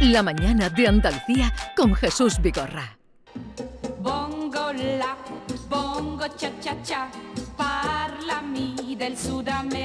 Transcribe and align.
La 0.00 0.22
mañana 0.22 0.68
de 0.68 0.88
Andalucía 0.88 1.52
con 1.76 1.94
Jesús 1.94 2.40
Vigorra. 2.40 2.98
Bongo 4.00 4.72
la, 4.72 5.16
bongo 5.68 6.26
cha 6.36 6.50
cha 6.60 6.74
cha, 6.82 7.08
parlami 7.56 8.96
del 8.96 9.16
Sud 9.16 9.48
America. 9.48 9.84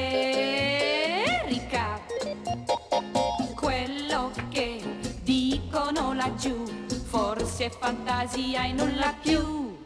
Quello 3.55 4.31
che 4.49 4.81
dicono 5.23 6.13
laggiù, 6.13 6.63
forse 7.07 7.65
è 7.65 7.69
fantasia 7.69 8.65
e 8.65 8.73
nulla 8.73 9.13
più. 9.21 9.77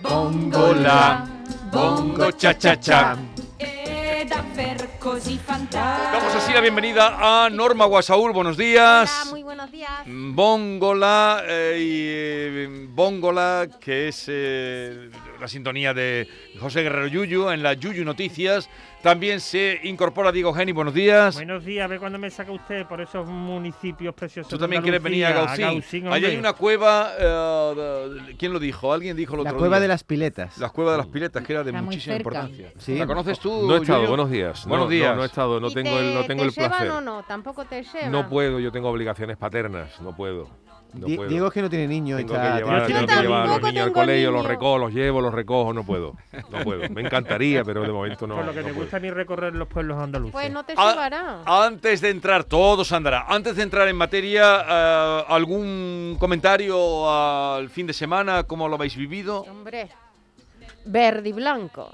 Bongo 0.00 0.72
la, 0.74 1.26
bongo 1.70 2.30
cha 2.32 2.54
cha 2.56 2.76
cha. 2.78 3.31
Damos 5.24 6.34
así 6.34 6.52
la 6.52 6.60
bienvenida 6.60 7.44
a 7.44 7.48
Norma 7.48 7.84
Guasaúl, 7.84 8.32
buenos 8.32 8.56
días. 8.56 9.20
Hola, 9.22 9.30
muy 9.30 9.42
buenos 9.44 9.70
días. 9.70 9.90
Bongola 10.04 11.44
eh, 11.46 11.78
y 11.78 12.06
eh, 12.08 12.86
Bongola, 12.88 13.68
que 13.80 14.08
es 14.08 14.24
eh, 14.26 15.10
la 15.42 15.48
sintonía 15.48 15.92
de 15.92 16.28
José 16.60 16.82
Guerrero 16.82 17.08
Yuyu 17.08 17.50
en 17.50 17.62
la 17.62 17.74
Yuyu 17.74 18.04
Noticias. 18.04 18.70
También 19.02 19.40
se 19.40 19.80
incorpora 19.82 20.30
Diego 20.30 20.54
Geni, 20.54 20.70
buenos 20.70 20.94
días. 20.94 21.34
Buenos 21.34 21.64
días, 21.64 21.84
a 21.84 21.88
ver 21.88 21.98
cuándo 21.98 22.18
me 22.20 22.30
saca 22.30 22.52
usted 22.52 22.86
por 22.86 23.00
esos 23.00 23.26
municipios 23.26 24.14
preciosos. 24.14 24.48
Tú 24.48 24.56
también 24.58 24.80
quieres 24.82 25.02
venir 25.02 25.26
a 25.26 25.32
Gaucín. 25.32 25.64
Gaucín, 25.66 26.06
Allí 26.12 26.26
hay 26.26 26.36
una 26.36 26.52
cueva, 26.52 27.10
eh, 27.18 27.74
de- 28.28 28.36
¿quién 28.36 28.52
lo 28.52 28.60
dijo? 28.60 28.92
¿Alguien 28.92 29.16
dijo 29.16 29.34
el 29.34 29.42
La 29.42 29.50
otro 29.50 29.58
cueva 29.58 29.76
día? 29.78 29.82
de 29.82 29.88
las 29.88 30.04
piletas. 30.04 30.56
La 30.58 30.70
cueva 30.70 30.92
de 30.92 30.98
las 30.98 31.08
piletas, 31.08 31.42
que 31.44 31.52
era 31.52 31.64
de 31.64 31.72
muchísima 31.72 32.16
importancia. 32.16 32.72
Sí. 32.78 32.96
¿La 32.96 33.06
conoces 33.08 33.40
tú? 33.40 33.66
No 33.66 33.74
he 33.76 33.80
estado, 33.80 33.98
Yuyu? 34.02 34.08
buenos 34.10 34.30
días. 34.30 34.64
Buenos 34.66 34.86
no, 34.86 34.90
días. 34.92 35.10
No, 35.10 35.16
no 35.16 35.22
he 35.24 35.26
estado, 35.26 35.58
no 35.60 35.68
¿Y 35.68 35.74
tengo 35.74 35.90
te, 35.90 35.98
el, 36.08 36.14
no 36.14 36.24
tengo 36.24 36.42
te 36.42 36.48
el 36.48 36.54
placer. 36.54 36.82
llevan 36.86 36.96
o 36.98 37.00
no? 37.00 37.22
Tampoco 37.24 37.64
te 37.64 37.82
llevan. 37.82 38.12
No 38.12 38.28
puedo, 38.28 38.60
yo 38.60 38.70
tengo 38.70 38.88
obligaciones 38.88 39.36
paternas, 39.36 40.00
no 40.00 40.14
puedo. 40.14 40.48
No 40.94 41.06
Di- 41.06 41.16
puedo. 41.16 41.30
Diego 41.30 41.46
es 41.46 41.52
que 41.54 41.62
no 41.62 41.70
tiene 41.70 41.88
niños. 41.88 42.18
tengo 42.18 42.34
está- 42.34 42.52
que 42.52 42.58
llevar, 42.58 42.80
Yo 42.80 42.86
tengo 42.94 43.06
que 43.06 43.14
llevar 43.22 43.42
a 43.42 43.46
los 43.46 43.62
niños 43.62 43.86
al 43.86 43.92
colegio, 43.92 44.30
los 44.30 44.44
recojo, 44.46 44.78
los 44.78 44.92
llevo, 44.92 45.20
los 45.22 45.32
recojo, 45.32 45.72
no 45.72 45.84
puedo. 45.84 46.16
No 46.50 46.58
puedo. 46.62 46.88
Me 46.90 47.00
encantaría, 47.00 47.62
pero 47.64 47.82
de 47.82 47.88
momento 47.92 48.26
no. 48.26 48.36
Por 48.36 48.44
lo 48.44 48.52
que 48.52 48.58
no 48.58 48.64
te 48.66 48.72
puedo. 48.72 48.84
gusta 48.84 48.96
a 48.98 49.00
mí 49.00 49.10
recorrer 49.10 49.54
los 49.54 49.68
pueblos 49.68 49.98
andaluces. 49.98 50.32
Pues 50.32 50.50
no 50.52 50.64
te 50.64 50.74
Ah, 50.76 50.90
llevará. 50.90 51.42
Antes 51.46 52.00
de 52.02 52.10
entrar, 52.10 52.44
todos 52.44 52.92
andará. 52.92 53.24
Antes 53.28 53.56
de 53.56 53.62
entrar 53.62 53.88
en 53.88 53.96
materia, 53.96 54.64
eh, 54.68 55.24
¿algún 55.28 56.16
comentario 56.20 57.10
al 57.10 57.70
fin 57.70 57.86
de 57.86 57.94
semana? 57.94 58.42
¿Cómo 58.44 58.68
lo 58.68 58.74
habéis 58.74 58.94
vivido? 58.96 59.40
Hombre. 59.42 59.88
Verde 60.84 61.28
y 61.28 61.32
blanco. 61.32 61.90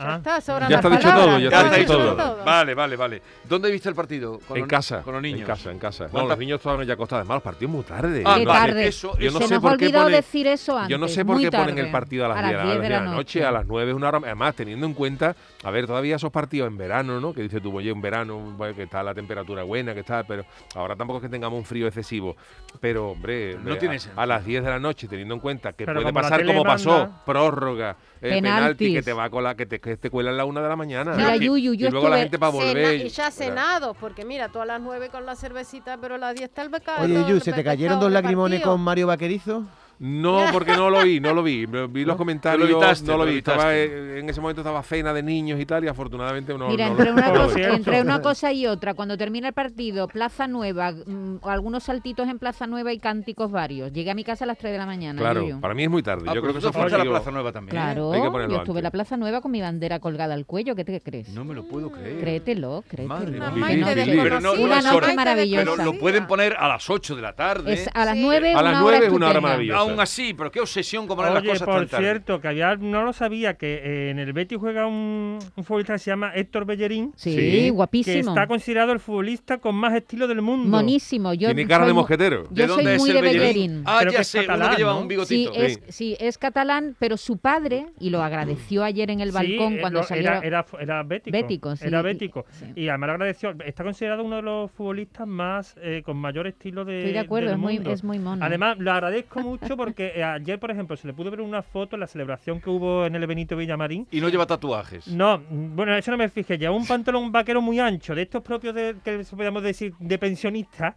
Ya 0.00 0.14
Ah. 0.14 0.16
está, 0.16 0.40
sobran 0.40 0.70
Ya 0.70 0.76
las 0.76 0.84
está 0.86 0.96
dicho 0.96 1.14
todo, 1.14 1.38
ya 1.38 1.44
está 1.48 1.60
está 1.64 1.76
dicho 1.76 1.92
dicho 1.98 2.16
todo. 2.16 2.44
Vale, 2.44 2.74
vale, 2.74 2.96
vale. 2.96 3.22
¿Dónde 3.46 3.70
viste 3.70 3.90
el 3.90 3.94
partido? 3.94 4.38
Con 4.48 4.56
En 4.56 4.62
los- 4.62 4.68
casa. 4.70 5.02
Con 5.02 5.12
los 5.12 5.22
niños. 5.22 5.40
En 5.40 5.46
casa, 5.46 5.70
en 5.70 5.78
casa. 5.78 6.04
No, 6.04 6.10
¿Cuántas- 6.10 6.30
los 6.30 6.38
niños 6.38 6.60
todavía 6.62 6.86
ya 6.86 6.94
acostados. 6.94 7.20
Además, 7.20 7.34
los 7.36 7.42
partidos 7.42 7.72
muy 7.72 7.82
tarde. 7.84 8.22
Ah, 8.24 8.36
Qué 8.38 8.46
vale, 8.46 8.60
tarde. 8.72 8.86
eso- 8.88 9.18
Yo 9.18 9.30
no 9.30 9.38
Se 9.40 9.48
sé 9.48 9.54
nos 9.54 9.62
por 9.62 9.72
ha 9.72 9.76
qué 9.76 9.84
olvidado 9.86 10.08
decir 10.08 10.46
eso 10.46 10.76
antes. 10.78 10.88
Yo 10.90 10.96
no 10.98 11.06
sé 11.06 11.22
por 11.24 11.34
muy 11.36 11.44
qué 11.44 11.50
ponen 11.50 11.76
el 11.78 11.90
partido 11.90 12.24
a 12.24 12.28
las 12.28 12.38
10 12.38 12.48
de 12.50 12.56
la, 12.56 12.64
10 12.64 12.80
de 12.82 12.88
la 12.88 13.00
noche, 13.02 13.44
a 13.44 13.50
las 13.52 13.66
9 13.66 13.90
es 13.90 13.96
una 13.96 14.08
hora. 14.08 14.20
Además, 14.24 14.54
teniendo 14.54 14.86
en 14.86 14.94
cuenta, 14.94 15.36
a 15.62 15.70
ver, 15.70 15.86
todavía 15.86 16.16
esos 16.16 16.32
partidos 16.32 16.68
en 16.68 16.78
verano, 16.78 17.20
¿no? 17.20 17.34
Que 17.34 17.42
dice 17.42 17.60
tú, 17.60 17.76
oye, 17.76 17.90
en 17.90 18.00
verano, 18.00 18.38
bueno, 18.56 18.74
que 18.74 18.84
está 18.84 19.02
la 19.02 19.12
temperatura 19.12 19.64
buena, 19.64 19.92
que 19.92 20.00
está, 20.00 20.22
pero 20.24 20.46
ahora 20.74 20.96
tampoco 20.96 21.18
es 21.18 21.24
que 21.24 21.28
tengamos 21.28 21.58
un 21.58 21.64
frío 21.66 21.86
excesivo. 21.86 22.36
Pero, 22.80 23.10
hombre, 23.10 23.54
No 23.62 23.72
hombre, 23.74 23.98
a- 24.16 24.26
las 24.26 24.44
10 24.46 24.64
de 24.64 24.70
la 24.70 24.78
noche, 24.78 25.08
teniendo 25.08 25.34
en 25.34 25.40
cuenta 25.40 25.74
que 25.74 25.84
Pero 25.84 26.00
puede 26.00 26.12
la 26.14 26.20
pasar 26.22 26.46
como 26.46 26.64
pasó, 26.64 27.10
prórroga, 27.26 27.96
eh, 28.22 28.30
penalti, 28.30 28.94
que 28.94 29.02
te 29.02 29.12
va 29.12 29.24
a 29.24 29.30
colar, 29.30 29.56
que 29.56 29.66
te, 29.66 29.80
que 29.90 29.96
te 29.96 30.10
cuela 30.10 30.30
a 30.30 30.32
la 30.32 30.44
una 30.44 30.60
de 30.62 30.68
la 30.68 30.76
mañana. 30.76 31.14
Mira, 31.16 31.36
y, 31.36 31.40
Yuyu, 31.40 31.74
yo 31.74 31.88
y 31.88 31.90
luego 31.90 32.08
la 32.08 32.18
gente 32.18 32.38
para 32.38 32.52
volver. 32.52 32.94
y 32.94 33.08
ya 33.08 33.24
Mira, 33.24 33.30
cenado, 33.30 33.94
porque 33.94 34.24
mira, 34.24 34.48
tú 34.48 34.60
a 34.60 34.66
las 34.66 34.80
9 34.80 35.08
con 35.10 35.26
la 35.26 35.34
cervecita, 35.34 35.98
pero 35.98 36.14
a 36.14 36.18
las 36.18 36.34
10 36.34 36.48
está 36.48 36.62
el 36.62 36.68
becado. 36.68 37.04
Oye, 37.04 37.24
Yu, 37.28 37.36
el 37.36 37.42
¿se 37.42 37.52
te 37.52 37.64
cayeron 37.64 37.98
dos 37.98 38.12
lagrimones 38.12 38.62
con 38.62 38.80
Mario 38.80 39.08
Vaquerizo? 39.08 39.64
No, 40.02 40.46
porque 40.50 40.72
no 40.74 40.88
lo 40.88 41.02
vi, 41.02 41.20
no 41.20 41.34
lo 41.34 41.42
vi. 41.42 41.66
Vi 41.66 42.04
los 42.06 42.16
comentarios, 42.16 42.68
evitaste, 42.70 43.06
no 43.06 43.18
lo 43.18 43.24
lo 43.26 43.30
vi. 43.30 43.38
Estaba, 43.38 43.74
evitaste. 43.76 44.16
eh, 44.16 44.20
en 44.20 44.30
ese 44.30 44.40
momento 44.40 44.62
estaba 44.62 44.82
cena 44.82 45.12
de 45.12 45.22
niños 45.22 45.60
y 45.60 45.66
tal, 45.66 45.84
y 45.84 45.88
afortunadamente 45.88 46.56
no. 46.56 46.68
Mira, 46.68 46.86
no 46.86 46.92
entre, 46.92 47.04
lo- 47.06 47.12
una 47.12 47.26
no 47.28 47.34
lo 47.34 47.42
cosa, 47.44 47.60
entre 47.74 48.00
una 48.00 48.22
cosa 48.22 48.52
y 48.52 48.66
otra, 48.66 48.94
cuando 48.94 49.18
termina 49.18 49.48
el 49.48 49.52
partido, 49.54 50.08
Plaza 50.08 50.48
Nueva, 50.48 50.92
mm, 50.92 51.40
algunos 51.42 51.82
saltitos 51.84 52.26
en 52.28 52.38
Plaza 52.38 52.66
Nueva 52.66 52.94
y 52.94 52.98
cánticos 52.98 53.50
varios. 53.50 53.92
Llegué 53.92 54.10
a 54.10 54.14
mi 54.14 54.24
casa 54.24 54.44
a 54.44 54.46
las 54.46 54.56
3 54.56 54.72
de 54.72 54.78
la 54.78 54.86
mañana. 54.86 55.20
Claro, 55.20 55.42
Yuyu. 55.42 55.60
para 55.60 55.74
mí 55.74 55.84
es 55.84 55.90
muy 55.90 56.02
tarde. 56.02 56.24
Ah, 56.28 56.34
Yo 56.34 56.40
creo 56.40 56.54
que 56.54 56.60
eso 56.60 56.72
fue 56.72 56.88
la 56.88 57.02
Plaza 57.04 57.30
Nueva 57.30 57.52
también. 57.52 57.76
¿eh? 57.76 57.80
Claro, 57.80 58.12
Hay 58.12 58.20
que 58.22 58.26
yo 58.52 58.56
estuve 58.60 58.78
en 58.78 58.84
la. 58.84 58.90
Plaza 58.90 59.16
Nueva 59.18 59.42
con 59.42 59.50
mi 59.52 59.60
bandera 59.60 60.00
colgada 60.00 60.32
al 60.32 60.46
cuello. 60.46 60.74
¿Qué 60.74 60.84
te 60.86 60.98
crees? 61.02 61.28
No 61.28 61.44
me 61.44 61.54
lo 61.54 61.64
puedo 61.64 61.90
creer. 61.92 62.20
Créetelo, 62.20 62.84
Madre 63.06 63.38
créetelo. 63.38 63.50
Una 63.50 63.94
noche. 63.94 64.16
Pero 64.22 64.40
no- 64.40 64.52
Una 64.54 64.78
es 64.78 64.84
noche 64.86 65.14
maravillosa. 65.14 65.64
Pero 65.74 65.84
lo 65.84 65.98
pueden 65.98 66.26
poner 66.26 66.54
a 66.58 66.68
las 66.68 66.88
8 66.88 67.16
de 67.16 67.22
la 67.22 67.34
tarde. 67.34 67.74
Es 67.74 67.88
a 67.92 68.04
las 68.06 68.14
Sí. 68.14 68.22
9 68.22 68.54
A 68.54 68.62
las 68.62 68.72
una 68.72 68.84
hora 68.84 68.96
9 68.98 69.06
es 69.06 69.12
una 69.12 69.28
hora 69.28 69.40
maravillosa. 69.40 69.89
Aún 69.90 70.00
así, 70.00 70.34
pero 70.34 70.50
qué 70.50 70.60
obsesión 70.60 71.06
con 71.06 71.16
poner 71.16 71.32
las 71.32 71.42
cosas 71.42 71.62
por 71.62 71.74
tan 71.80 71.88
tarde. 71.88 72.04
cierto, 72.04 72.40
que 72.40 72.48
había, 72.48 72.76
no 72.76 73.02
lo 73.04 73.12
sabía, 73.12 73.54
que 73.54 73.74
eh, 73.84 74.10
en 74.10 74.18
el 74.18 74.32
Betis 74.32 74.58
juega 74.58 74.86
un, 74.86 75.38
un 75.56 75.64
futbolista 75.64 75.94
que 75.94 75.98
se 76.00 76.10
llama 76.10 76.32
Héctor 76.34 76.64
Bellerín, 76.64 77.12
Sí, 77.16 77.30
Sí. 77.32 77.36
que 77.36 77.70
guapísimo. 77.70 78.30
está 78.30 78.46
considerado 78.46 78.92
el 78.92 79.00
futbolista 79.00 79.58
con 79.58 79.74
más 79.74 79.94
estilo 79.94 80.26
del 80.28 80.42
mundo. 80.42 80.68
Monísimo. 80.68 81.34
Yo 81.34 81.48
Tiene 81.48 81.66
cara 81.66 81.84
de 81.84 81.88
soy 81.90 81.94
mu- 81.94 82.00
mosquetero. 82.00 82.48
Yo 82.50 82.66
dónde 82.66 82.84
soy 82.84 82.92
es 82.94 82.98
muy 83.00 83.10
el 83.10 83.16
de 83.16 83.22
Bellerín? 83.22 83.42
Bellerín. 83.54 83.82
Ah, 83.86 83.98
Creo 84.00 84.12
ya 84.12 84.16
que 84.18 84.22
es 84.22 84.28
sé, 84.28 84.38
uno 84.38 84.46
catalán, 84.48 84.70
que 84.70 84.76
lleva 84.78 84.92
¿no? 84.92 84.98
un 84.98 85.02
Sí 85.04 85.08
bigotito. 85.08 85.52
es, 85.54 85.80
sí, 85.88 86.16
es 86.20 86.38
catalán, 86.38 86.96
pero 86.98 87.16
su 87.16 87.36
padre, 87.38 87.86
y 87.98 88.10
lo 88.10 88.22
agradeció 88.22 88.84
ayer 88.84 89.10
en 89.10 89.20
el 89.20 89.32
balcón 89.32 89.74
eh, 89.74 89.80
cuando 89.80 90.02
salió. 90.02 90.22
era, 90.28 90.38
era, 90.40 90.66
era 90.80 91.02
bético. 91.02 91.36
Bético, 91.36 91.76
sí, 91.76 91.86
Era 91.86 92.00
y- 92.00 92.02
bético. 92.02 92.46
Y 92.74 92.88
además 92.88 93.06
lo 93.08 93.12
agradeció. 93.14 93.54
Está 93.64 93.84
considerado 93.84 94.24
uno 94.24 94.36
de 94.36 94.42
los 94.42 94.70
futbolistas 94.70 95.26
más 95.26 95.74
eh, 95.82 96.02
con 96.04 96.16
mayor 96.16 96.46
estilo 96.46 96.84
de. 96.84 96.98
Estoy 96.98 97.12
de 97.12 97.18
acuerdo, 97.18 97.48
del 97.48 97.56
es 97.56 97.60
muy, 97.60 97.74
mundo. 97.74 97.90
es 97.92 98.04
muy 98.04 98.18
mono. 98.18 98.44
Además, 98.44 98.78
lo 98.78 98.92
agradezco 98.92 99.40
mucho 99.40 99.76
porque 99.84 100.12
eh, 100.16 100.22
ayer, 100.22 100.58
por 100.60 100.70
ejemplo, 100.70 100.96
se 100.96 101.06
le 101.06 101.12
pudo 101.14 101.30
ver 101.30 101.40
una 101.40 101.62
foto 101.62 101.96
en 101.96 102.00
la 102.00 102.06
celebración 102.06 102.60
que 102.60 102.68
hubo 102.70 103.06
en 103.06 103.14
el 103.14 103.26
Benito 103.26 103.56
Villamarín. 103.56 104.06
Y 104.10 104.20
no 104.20 104.28
lleva 104.28 104.46
tatuajes. 104.46 105.08
No, 105.08 105.40
bueno, 105.48 105.96
eso 105.96 106.10
no 106.10 106.16
me 106.16 106.28
fijé. 106.28 106.58
Lleva 106.58 106.74
un 106.74 106.86
pantalón 106.86 107.32
vaquero 107.32 107.60
muy 107.62 107.78
ancho, 107.80 108.14
de 108.14 108.22
estos 108.22 108.42
propios 108.42 108.74
de, 108.74 108.96
que 109.04 109.24
podríamos 109.30 109.62
decir 109.62 109.94
de 109.98 110.18
pensionista. 110.18 110.94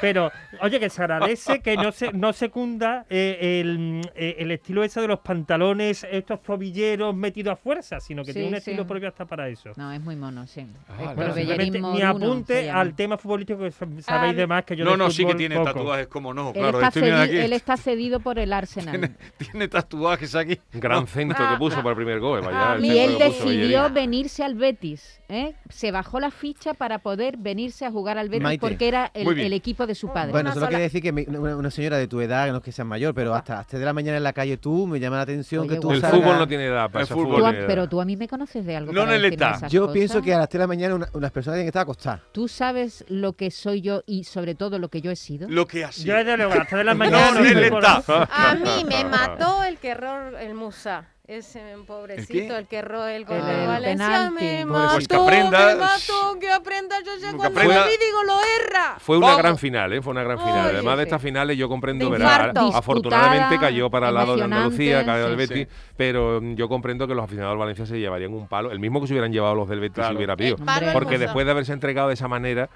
Pero, 0.00 0.30
oye, 0.60 0.78
que 0.78 0.90
se 0.90 1.02
agradece 1.02 1.60
que 1.60 1.76
no 1.76 1.92
se 1.92 2.12
no 2.12 2.32
secunda 2.32 3.06
eh, 3.08 3.60
el, 3.62 4.00
eh, 4.14 4.36
el 4.38 4.50
estilo 4.50 4.84
ese 4.84 5.00
de 5.00 5.08
los 5.08 5.20
pantalones, 5.20 6.06
estos 6.10 6.42
tobilleros 6.42 7.14
metidos 7.14 7.54
a 7.54 7.56
fuerza, 7.56 8.00
sino 8.00 8.22
que 8.22 8.32
Sí, 8.32 8.40
tiene 8.40 8.48
un 8.48 8.54
sí. 8.54 8.70
estilo 8.70 8.86
propio 8.86 9.08
hasta 9.08 9.24
para 9.24 9.48
eso. 9.48 9.70
No, 9.76 9.92
es 9.92 10.00
muy 10.00 10.16
mono, 10.16 10.46
sí. 10.46 10.66
Ah, 10.88 11.14
mi 11.94 12.02
apunte 12.02 12.70
al 12.70 12.94
tema 12.94 13.16
futbolístico 13.18 13.60
que 13.60 13.68
sab- 13.72 13.96
Ah, 13.98 14.02
sabéis 14.02 14.36
de 14.36 14.46
más 14.46 14.64
que 14.64 14.76
yo 14.76 14.84
No, 14.84 14.96
no, 14.96 15.10
sí 15.10 15.24
que 15.24 15.34
tiene 15.34 15.56
poco. 15.56 15.66
tatuajes, 15.72 16.06
como 16.08 16.34
no. 16.34 16.48
Él, 16.48 16.54
Claro, 16.54 16.80
está 16.80 16.88
estoy 17.00 17.10
aquí. 17.10 17.36
él 17.36 17.52
está 17.52 17.76
cedido 17.76 18.15
por 18.20 18.38
el 18.38 18.52
Arsenal. 18.52 19.16
Tiene 19.38 19.68
tatuajes 19.68 20.34
aquí. 20.34 20.58
Gran 20.72 21.06
centro 21.06 21.48
que 21.48 21.56
puso 21.56 21.76
para 21.76 21.90
el 21.90 21.96
primer 21.96 22.20
gol. 22.20 22.40
Vaya, 22.42 22.74
el 22.76 22.84
y 22.84 22.98
él 22.98 23.12
puso 23.14 23.24
decidió 23.24 23.90
venirse 23.90 24.44
al 24.44 24.54
Betis. 24.54 25.20
¿eh? 25.28 25.54
Se 25.68 25.90
bajó 25.90 26.20
la 26.20 26.30
ficha 26.30 26.74
para 26.74 26.98
poder 26.98 27.36
venirse 27.36 27.84
a 27.84 27.90
jugar 27.90 28.18
al 28.18 28.28
Betis 28.28 28.42
Maite. 28.42 28.60
porque 28.60 28.88
era 28.88 29.10
el, 29.14 29.52
equipo 29.52 29.86
de 29.86 29.94
su 29.94 30.12
padre. 30.12 30.32
Bueno, 30.32 30.50
solo 30.50 30.60
sola- 30.66 30.68
quiere 30.68 30.82
decir 30.84 31.02
que 31.02 31.12
mi- 31.12 31.24
una, 31.28 31.56
una 31.56 31.70
señora 31.70 31.96
de 31.98 32.06
tu 32.08 32.20
edad, 32.20 32.48
no 32.50 32.58
es 32.58 32.62
que 32.62 32.72
seas 32.72 32.86
mayor, 32.86 33.14
pero 33.14 33.34
hasta 33.34 33.56
las 33.56 33.66
3 33.66 33.80
de 33.80 33.86
la 33.86 33.92
mañana 33.92 34.16
en 34.18 34.22
la 34.22 34.32
calle 34.32 34.56
tú, 34.56 34.86
me 34.86 35.00
llama 35.00 35.16
la 35.16 35.22
atención 35.22 35.62
Oye, 35.62 35.74
que 35.74 35.80
tú. 35.80 35.90
El 35.90 36.00
salgas- 36.00 36.20
fútbol 36.20 36.38
no 36.38 36.46
tiene 36.48 36.66
edad 36.66 36.86
para 36.90 37.00
El 37.00 37.04
ese 37.04 37.14
fútbol 37.14 37.26
fútbol. 37.26 37.40
Tú 37.40 37.46
a- 37.46 37.50
tiene 37.50 37.58
edad. 37.60 37.68
pero 37.68 37.88
tú 37.88 38.00
a 38.00 38.04
mí 38.04 38.16
me 38.16 38.28
conoces 38.28 38.64
de 38.64 38.76
algo. 38.76 38.92
No 38.92 39.00
para 39.00 39.10
en 39.12 39.16
el 39.16 39.22
decirme 39.30 39.52
está. 39.54 39.68
Yo 39.68 39.80
cosas. 39.82 39.94
pienso 39.94 40.22
que 40.22 40.34
a 40.34 40.38
las 40.38 40.48
3 40.48 40.58
de 40.58 40.62
la 40.62 40.66
mañana 40.68 40.94
una- 40.94 41.08
unas 41.12 41.30
personas 41.32 41.56
tienen 41.56 41.66
que 41.66 41.70
estar 41.70 41.82
acostadas. 41.82 42.20
Tú 42.32 42.46
sabes 42.48 43.04
lo 43.08 43.32
que 43.34 43.50
soy 43.50 43.80
yo 43.80 44.02
y 44.06 44.24
sobre 44.24 44.54
todo 44.54 44.78
lo 44.78 44.88
que 44.88 45.00
yo 45.00 45.10
he 45.10 45.16
sido. 45.16 45.48
Lo 45.48 45.66
que 45.66 45.84
así. 45.84 46.04
Yo 46.04 46.14
desde 46.14 46.36
luego 46.36 46.52
a 46.52 46.56
las 46.56 46.68
tres 46.68 46.78
de 46.78 46.84
la 46.84 46.94
No, 46.94 46.98
mañana. 46.98 47.40
no, 47.40 47.44
está. 47.78 48.02
A 48.08 48.54
mí 48.54 48.84
me 48.88 49.04
mató 49.10 49.62
el 49.64 49.78
que 49.78 49.90
erró 49.90 50.36
el 50.38 50.54
Musa. 50.54 51.08
Ese 51.28 51.72
¿El 51.72 51.82
pobrecito, 51.82 52.32
qué? 52.54 52.56
el, 52.56 52.68
que 52.68 52.76
erró 52.76 53.04
el 53.08 53.24
gol 53.24 53.38
El 53.38 53.46
de 53.46 53.66
Valencia. 53.66 54.06
penalti. 54.06 54.44
Me 54.44 54.64
Pues 54.64 54.66
mató, 54.84 54.98
que 55.08 55.16
aprenda. 55.16 55.66
me 55.66 55.74
mató, 55.74 56.38
que 56.38 56.52
aprenda. 56.52 56.96
Yo 57.00 57.12
Que 57.16 57.36
cuando 57.36 57.46
aprenda. 57.46 57.80
lo 57.80 57.84
vi 57.90 57.96
digo, 57.98 58.22
lo 58.22 58.38
erra. 58.64 58.94
Fue 59.00 59.18
una 59.18 59.34
gran 59.36 59.58
final, 59.58 59.92
¿eh? 59.92 60.00
Fue 60.02 60.12
una 60.12 60.22
gran 60.22 60.38
final. 60.38 60.66
Oye, 60.66 60.74
Además 60.76 60.98
de 60.98 61.02
sí. 61.02 61.06
estas 61.08 61.22
finales, 61.22 61.58
yo 61.58 61.68
comprendo, 61.68 62.04
De 62.10 62.18
verá, 62.18 62.52
afortunadamente 62.72 63.58
cayó 63.58 63.90
para 63.90 64.10
el 64.10 64.14
lado 64.14 64.36
de 64.36 64.44
Andalucía, 64.44 65.04
cayó 65.04 65.28
del 65.36 65.48
sí. 65.48 65.54
Betis, 65.54 65.68
pero 65.96 66.40
mm, 66.40 66.54
yo 66.54 66.68
comprendo 66.68 67.08
que 67.08 67.14
los 67.16 67.24
aficionados 67.24 67.54
del 67.54 67.58
Valencia 67.58 67.86
se 67.86 67.98
llevarían 67.98 68.32
un 68.32 68.46
palo, 68.46 68.70
el 68.70 68.78
mismo 68.78 69.00
que 69.00 69.08
se 69.08 69.14
hubieran 69.14 69.32
llevado 69.32 69.56
los 69.56 69.68
del 69.68 69.80
Betis 69.80 69.94
Claro. 69.96 70.10
si 70.10 70.16
hubiera 70.18 70.36
pido. 70.36 70.56
El 70.80 70.92
Porque 70.92 71.18
después 71.18 71.44
de 71.44 71.50
haberse 71.50 71.72
entregado 71.72 72.06
de 72.06 72.14
esa 72.14 72.28
manera, 72.28 72.68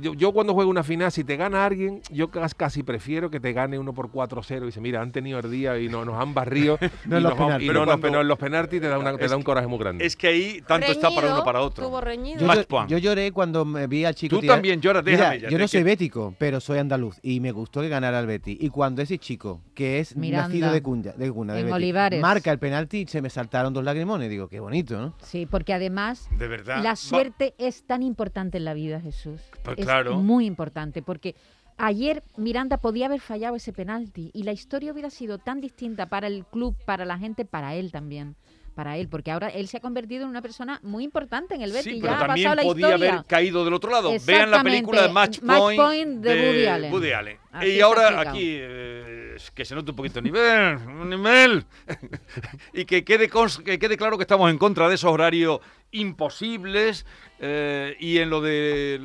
yo, 0.00 0.14
yo 0.14 0.32
cuando 0.32 0.52
juego 0.54 0.70
una 0.70 0.82
final, 0.82 1.10
si 1.12 1.24
te 1.24 1.36
gana 1.36 1.64
alguien, 1.64 2.00
yo 2.10 2.28
cas- 2.30 2.54
casi 2.54 2.82
prefiero 2.82 3.30
que 3.30 3.40
te 3.40 3.52
gane 3.52 3.78
uno 3.78 3.94
por 3.94 4.10
4-0 4.10 4.62
y 4.62 4.66
dice, 4.66 4.80
mira, 4.80 5.00
han 5.00 5.12
tenido 5.12 5.38
el 5.38 5.50
día 5.50 5.78
y 5.78 5.88
no, 5.88 6.04
nos 6.04 6.20
han 6.20 6.34
barrido 6.34 6.78
No 7.06 7.18
y, 7.18 7.22
nos 7.22 7.32
vamos- 7.32 7.46
penaltis. 7.46 7.64
y 7.64 7.68
Pero 7.68 7.80
no, 7.80 7.86
no, 7.86 7.92
cuando- 7.92 8.06
pero 8.08 8.20
en 8.20 8.28
los 8.28 8.38
penaltis 8.38 8.80
te 8.80 8.88
da, 8.88 8.98
una- 8.98 9.16
te 9.16 9.28
da 9.28 9.36
un 9.36 9.42
que- 9.42 9.46
coraje 9.46 9.66
muy 9.66 9.78
grande. 9.78 10.04
Es 10.04 10.16
que 10.16 10.26
ahí 10.28 10.62
tanto 10.66 10.86
está 10.92 11.08
para 11.10 11.18
uno 11.18 11.26
Reñido, 11.28 11.44
para 11.44 11.60
otro. 11.62 12.00
Reñido. 12.00 12.40
Yo, 12.40 12.62
yo- 12.62 12.86
yo 12.88 12.98
lloré 12.98 13.32
cuando 13.32 13.64
me 13.64 13.86
vi 13.86 14.04
al 14.04 14.14
chico 14.14 14.36
Tú 14.36 14.40
tirar- 14.42 14.56
también 14.56 14.80
lloras, 14.80 15.04
Mira, 15.04 15.16
déjame 15.18 15.40
ya, 15.40 15.48
yo 15.50 15.58
no 15.58 15.66
soy 15.68 15.78
quiero. 15.78 15.84
bético, 15.86 16.34
pero 16.38 16.60
soy 16.60 16.78
andaluz 16.78 17.18
y 17.22 17.40
me 17.40 17.52
gustó 17.52 17.80
que 17.80 17.88
ganara 17.88 18.20
el 18.20 18.26
Betis. 18.26 18.56
Y 18.60 18.68
cuando 18.70 19.02
ese 19.02 19.18
chico, 19.18 19.62
que 19.74 20.00
es 20.00 20.16
Miranda. 20.16 20.48
nacido 20.48 20.72
de 20.72 20.82
cuna, 20.82 21.12
de, 21.12 21.30
cuna, 21.32 21.54
de 21.54 21.60
En 21.60 21.66
Betis, 21.66 21.74
Olivares. 21.76 22.20
marca 22.20 22.50
el 22.52 22.58
penalti, 22.58 23.06
se 23.06 23.22
me 23.22 23.30
saltaron 23.30 23.72
dos 23.72 23.84
lagrimones. 23.84 24.28
Digo, 24.30 24.48
qué 24.48 24.60
bonito, 24.60 24.98
¿no? 25.00 25.14
Sí, 25.22 25.46
porque 25.46 25.72
además 25.72 26.28
De 26.38 26.48
verdad. 26.48 26.82
la 26.82 26.90
Va- 26.90 26.96
suerte 26.96 27.54
es 27.58 27.84
tan 27.86 28.02
importante 28.02 28.58
en 28.58 28.64
la 28.64 28.74
vida, 28.74 29.00
Jesús. 29.00 29.40
Pero 29.62 29.75
es 29.76 29.84
claro. 29.84 30.16
muy 30.16 30.46
importante 30.46 31.02
porque 31.02 31.34
ayer 31.76 32.22
Miranda 32.36 32.78
podía 32.78 33.06
haber 33.06 33.20
fallado 33.20 33.56
ese 33.56 33.72
penalti 33.72 34.30
y 34.32 34.42
la 34.42 34.52
historia 34.52 34.92
hubiera 34.92 35.10
sido 35.10 35.38
tan 35.38 35.60
distinta 35.60 36.06
para 36.06 36.26
el 36.26 36.44
club, 36.44 36.76
para 36.84 37.04
la 37.04 37.18
gente, 37.18 37.44
para 37.44 37.74
él 37.74 37.92
también. 37.92 38.36
Para 38.74 38.98
él, 38.98 39.08
porque 39.08 39.30
ahora 39.30 39.48
él 39.48 39.68
se 39.68 39.78
ha 39.78 39.80
convertido 39.80 40.24
en 40.24 40.28
una 40.28 40.42
persona 40.42 40.80
muy 40.82 41.02
importante 41.02 41.54
en 41.54 41.62
el 41.62 41.72
Betis. 41.72 41.94
Sí, 41.94 41.96
ya 41.96 42.02
pero 42.02 42.14
ha 42.14 42.26
también 42.26 42.44
pasado 42.50 42.56
la 42.56 42.62
podía 42.62 42.86
historia. 42.88 43.12
haber 43.14 43.24
caído 43.24 43.64
del 43.64 43.72
otro 43.72 43.90
lado. 43.90 44.12
Vean 44.26 44.50
la 44.50 44.62
película 44.62 45.02
de 45.02 45.08
Match 45.08 45.40
Match 45.40 45.58
Point, 45.58 45.80
Point 45.80 46.20
de 46.20 46.90
Woody 46.92 47.10
Allen. 47.12 47.38
Y 47.62 47.80
ahora 47.80 48.20
aquí, 48.20 48.58
eh, 48.60 48.95
es 49.36 49.50
que 49.50 49.64
se 49.64 49.74
note 49.74 49.90
un 49.90 49.96
poquito 49.96 50.18
el 50.18 50.24
nivel, 50.24 50.76
un 50.76 51.10
nivel. 51.10 51.64
y 52.72 52.84
que 52.84 53.04
quede, 53.04 53.30
que 53.64 53.78
quede 53.78 53.96
claro 53.96 54.16
que 54.16 54.22
estamos 54.22 54.50
en 54.50 54.58
contra 54.58 54.88
de 54.88 54.94
esos 54.94 55.10
horarios 55.10 55.60
imposibles 55.92 57.06
eh, 57.38 57.96
y 58.00 58.18
en 58.18 58.30
lo 58.30 58.40
de 58.40 59.00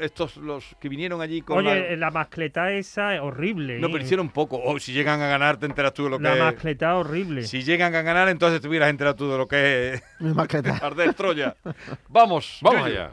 estos, 0.00 0.36
los 0.36 0.64
que 0.80 0.88
vinieron 0.88 1.20
allí 1.20 1.42
con 1.42 1.58
Oye, 1.58 1.90
la... 1.90 1.96
la 2.06 2.10
mascleta 2.10 2.72
esa 2.72 3.14
es 3.14 3.20
horrible. 3.20 3.78
No, 3.78 3.88
¿eh? 3.88 3.90
pero 3.92 4.04
hicieron 4.04 4.28
poco. 4.30 4.60
O 4.62 4.78
si 4.78 4.92
llegan 4.92 5.20
a 5.20 5.26
ganar, 5.26 5.56
te 5.58 5.66
enteras 5.66 5.92
tú 5.92 6.04
de 6.04 6.10
lo 6.10 6.18
La 6.18 6.30
que 6.32 6.38
es. 6.38 6.44
mascleta 6.44 6.96
horrible. 6.96 7.42
Si 7.42 7.62
llegan 7.62 7.94
a 7.94 8.02
ganar, 8.02 8.28
entonces 8.28 8.60
te 8.60 8.68
hubieras 8.68 8.90
enterado 8.90 9.16
tú 9.16 9.30
de 9.30 9.38
lo 9.38 9.46
que 9.48 9.94
es 9.94 10.02
Mascleta. 10.20 10.76
arder 10.82 11.14
Troya. 11.14 11.56
Vamos, 12.08 12.58
Vamos 12.62 12.86
allá. 12.86 13.10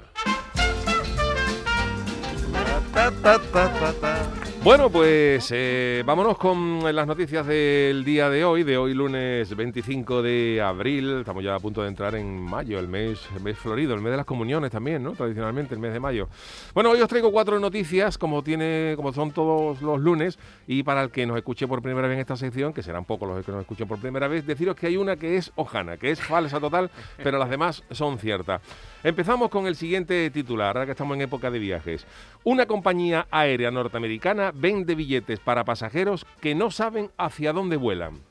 Ta, 2.94 3.12
ta, 3.24 3.40
ta, 3.40 3.72
ta, 3.80 3.94
ta. 4.02 4.41
Bueno, 4.64 4.92
pues 4.92 5.50
eh, 5.52 6.04
vámonos 6.06 6.38
con 6.38 6.84
las 6.94 7.08
noticias 7.08 7.48
del 7.48 8.04
día 8.04 8.30
de 8.30 8.46
hoy, 8.46 8.62
de 8.62 8.78
hoy 8.78 8.94
lunes 8.94 9.56
25 9.56 10.22
de 10.22 10.62
abril. 10.62 11.22
Estamos 11.22 11.44
ya 11.44 11.56
a 11.56 11.60
punto 11.60 11.82
de 11.82 11.88
entrar 11.88 12.14
en 12.14 12.40
mayo, 12.40 12.78
el 12.78 12.88
mes, 12.88 13.28
el 13.36 13.42
mes 13.42 13.58
florido, 13.58 13.96
el 13.96 14.02
mes 14.02 14.12
de 14.12 14.18
las 14.18 14.26
comuniones 14.28 14.70
también, 14.70 15.02
¿no? 15.02 15.14
Tradicionalmente, 15.14 15.74
el 15.74 15.80
mes 15.80 15.94
de 15.94 16.00
mayo. 16.00 16.30
Bueno, 16.76 16.92
hoy 16.92 17.02
os 17.02 17.10
traigo 17.10 17.32
cuatro 17.32 17.60
noticias, 17.60 18.20
como 18.20 18.44
tiene, 18.44 18.94
como 18.98 19.12
son 19.12 19.32
todos 19.32 19.82
los 19.82 20.00
lunes, 20.00 20.38
y 20.68 20.84
para 20.84 21.02
el 21.02 21.10
que 21.10 21.26
nos 21.26 21.38
escuche 21.38 21.68
por 21.68 21.82
primera 21.82 22.08
vez 22.08 22.14
en 22.18 22.22
esta 22.22 22.36
sección, 22.38 22.72
que 22.72 22.84
serán 22.84 23.06
pocos 23.06 23.28
los 23.28 23.44
que 23.44 23.52
nos 23.52 23.62
escuchen 23.62 23.88
por 23.88 23.98
primera 23.98 24.28
vez, 24.28 24.46
deciros 24.46 24.76
que 24.76 24.86
hay 24.86 24.96
una 24.96 25.16
que 25.16 25.38
es 25.38 25.52
hojana, 25.56 25.98
que 25.98 26.12
es 26.12 26.22
falsa 26.22 26.60
total, 26.60 26.92
pero 27.24 27.40
las 27.40 27.50
demás 27.50 27.84
son 27.90 28.20
ciertas. 28.20 28.62
Empezamos 29.04 29.50
con 29.50 29.66
el 29.66 29.76
siguiente 29.76 30.30
titular, 30.30 30.78
ahora 30.78 30.86
que 30.86 30.92
estamos 30.92 31.16
en 31.16 31.24
época 31.24 31.50
de 31.50 31.58
viajes. 31.58 32.06
Una 32.44 32.68
compañía 32.68 33.26
aérea 33.32 33.72
norteamericana 33.72 34.51
vende 34.54 34.96
billetes 34.96 35.40
para 35.40 35.66
pasajeros 35.66 36.26
que 36.42 36.56
no 36.56 36.72
saben 36.72 37.12
hacia 37.18 37.54
dónde 37.54 37.78
vuelan. 37.78 38.31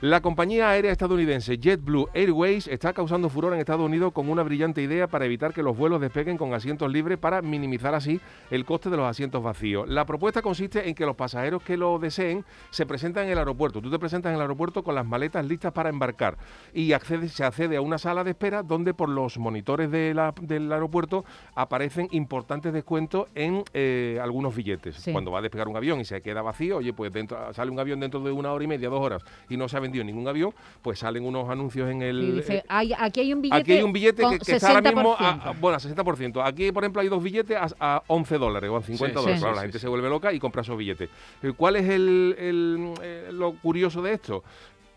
La 0.00 0.20
compañía 0.20 0.70
aérea 0.70 0.92
estadounidense 0.92 1.58
JetBlue 1.58 2.08
Airways 2.14 2.68
está 2.68 2.92
causando 2.92 3.28
furor 3.28 3.52
en 3.52 3.58
Estados 3.58 3.84
Unidos 3.84 4.12
con 4.12 4.28
una 4.28 4.44
brillante 4.44 4.80
idea 4.80 5.08
para 5.08 5.24
evitar 5.24 5.52
que 5.52 5.60
los 5.60 5.76
vuelos 5.76 6.00
despeguen 6.00 6.36
con 6.38 6.54
asientos 6.54 6.92
libres 6.92 7.18
para 7.18 7.42
minimizar 7.42 7.96
así 7.96 8.20
el 8.52 8.64
coste 8.64 8.90
de 8.90 8.96
los 8.96 9.06
asientos 9.06 9.42
vacíos. 9.42 9.88
La 9.88 10.06
propuesta 10.06 10.40
consiste 10.40 10.88
en 10.88 10.94
que 10.94 11.04
los 11.04 11.16
pasajeros 11.16 11.64
que 11.64 11.76
lo 11.76 11.98
deseen 11.98 12.44
se 12.70 12.86
presentan 12.86 13.24
en 13.24 13.30
el 13.32 13.38
aeropuerto. 13.38 13.82
Tú 13.82 13.90
te 13.90 13.98
presentas 13.98 14.30
en 14.30 14.36
el 14.36 14.40
aeropuerto 14.42 14.84
con 14.84 14.94
las 14.94 15.04
maletas 15.04 15.44
listas 15.44 15.72
para 15.72 15.88
embarcar 15.88 16.38
y 16.72 16.92
accede- 16.92 17.28
se 17.28 17.42
accede 17.42 17.76
a 17.76 17.80
una 17.80 17.98
sala 17.98 18.22
de 18.22 18.30
espera 18.30 18.62
donde 18.62 18.94
por 18.94 19.08
los 19.08 19.36
monitores 19.36 19.90
de 19.90 20.14
la- 20.14 20.32
del 20.40 20.70
aeropuerto 20.72 21.24
aparecen 21.56 22.06
importantes 22.12 22.72
descuentos 22.72 23.26
en 23.34 23.64
eh, 23.74 24.20
algunos 24.22 24.54
billetes. 24.54 24.94
Sí. 24.94 25.10
Cuando 25.10 25.32
va 25.32 25.40
a 25.40 25.42
despegar 25.42 25.66
un 25.66 25.76
avión 25.76 25.98
y 25.98 26.04
se 26.04 26.22
queda 26.22 26.40
vacío, 26.40 26.76
oye, 26.76 26.92
pues 26.92 27.12
dentro, 27.12 27.52
sale 27.52 27.72
un 27.72 27.80
avión 27.80 27.98
dentro 27.98 28.20
de 28.20 28.30
una 28.30 28.52
hora 28.52 28.62
y 28.62 28.68
media, 28.68 28.88
dos 28.88 29.00
horas 29.04 29.24
y 29.48 29.56
no 29.56 29.68
se 29.68 29.76
ha 29.76 29.87
vendido 29.88 30.04
ningún 30.04 30.28
avión, 30.28 30.52
pues 30.82 30.98
salen 30.98 31.24
unos 31.24 31.48
anuncios 31.50 31.90
en 31.90 32.02
el... 32.02 32.22
Y 32.22 32.32
dice, 32.32 32.56
eh, 32.58 32.64
"Hay- 32.68 32.92
aquí 32.96 33.20
hay 33.20 33.32
un 33.32 33.42
billete. 33.42 33.60
Aquí 33.60 33.72
hay 33.72 33.82
un 33.82 33.92
billete 33.92 34.22
que, 34.30 34.38
que 34.38 34.52
está 34.56 34.68
ahora 34.68 34.82
mismo 34.92 35.14
a, 35.18 35.18
60%". 35.18 35.42
a- 35.44 35.50
bueno, 35.60 35.76
a 35.76 35.80
60%. 35.80 36.42
Aquí, 36.44 36.72
por 36.72 36.84
ejemplo, 36.84 37.02
hay 37.02 37.08
dos 37.08 37.22
billetes 37.22 37.56
a, 37.56 37.68
a 37.80 38.02
11 38.06 38.38
dólares 38.38 38.70
o 38.70 38.76
a 38.76 38.82
50 38.82 39.06
Sí, 39.08 39.14
dólares. 39.14 39.38
sí, 39.38 39.40
Claro, 39.42 39.54
sí, 39.54 39.56
la 39.56 39.62
gente 39.62 39.78
sí. 39.78 39.82
se 39.82 39.88
vuelve 39.88 40.08
loca 40.08 40.32
y 40.32 40.38
compra 40.38 40.62
esos 40.62 40.76
billetes. 40.78 41.08
Eh, 41.42 41.52
¿Cuál 41.56 41.76
es 41.76 41.88
el, 41.88 42.34
el, 42.38 42.94
eh, 43.02 43.28
lo 43.32 43.52
curioso 43.54 44.02
de 44.02 44.12
esto? 44.14 44.42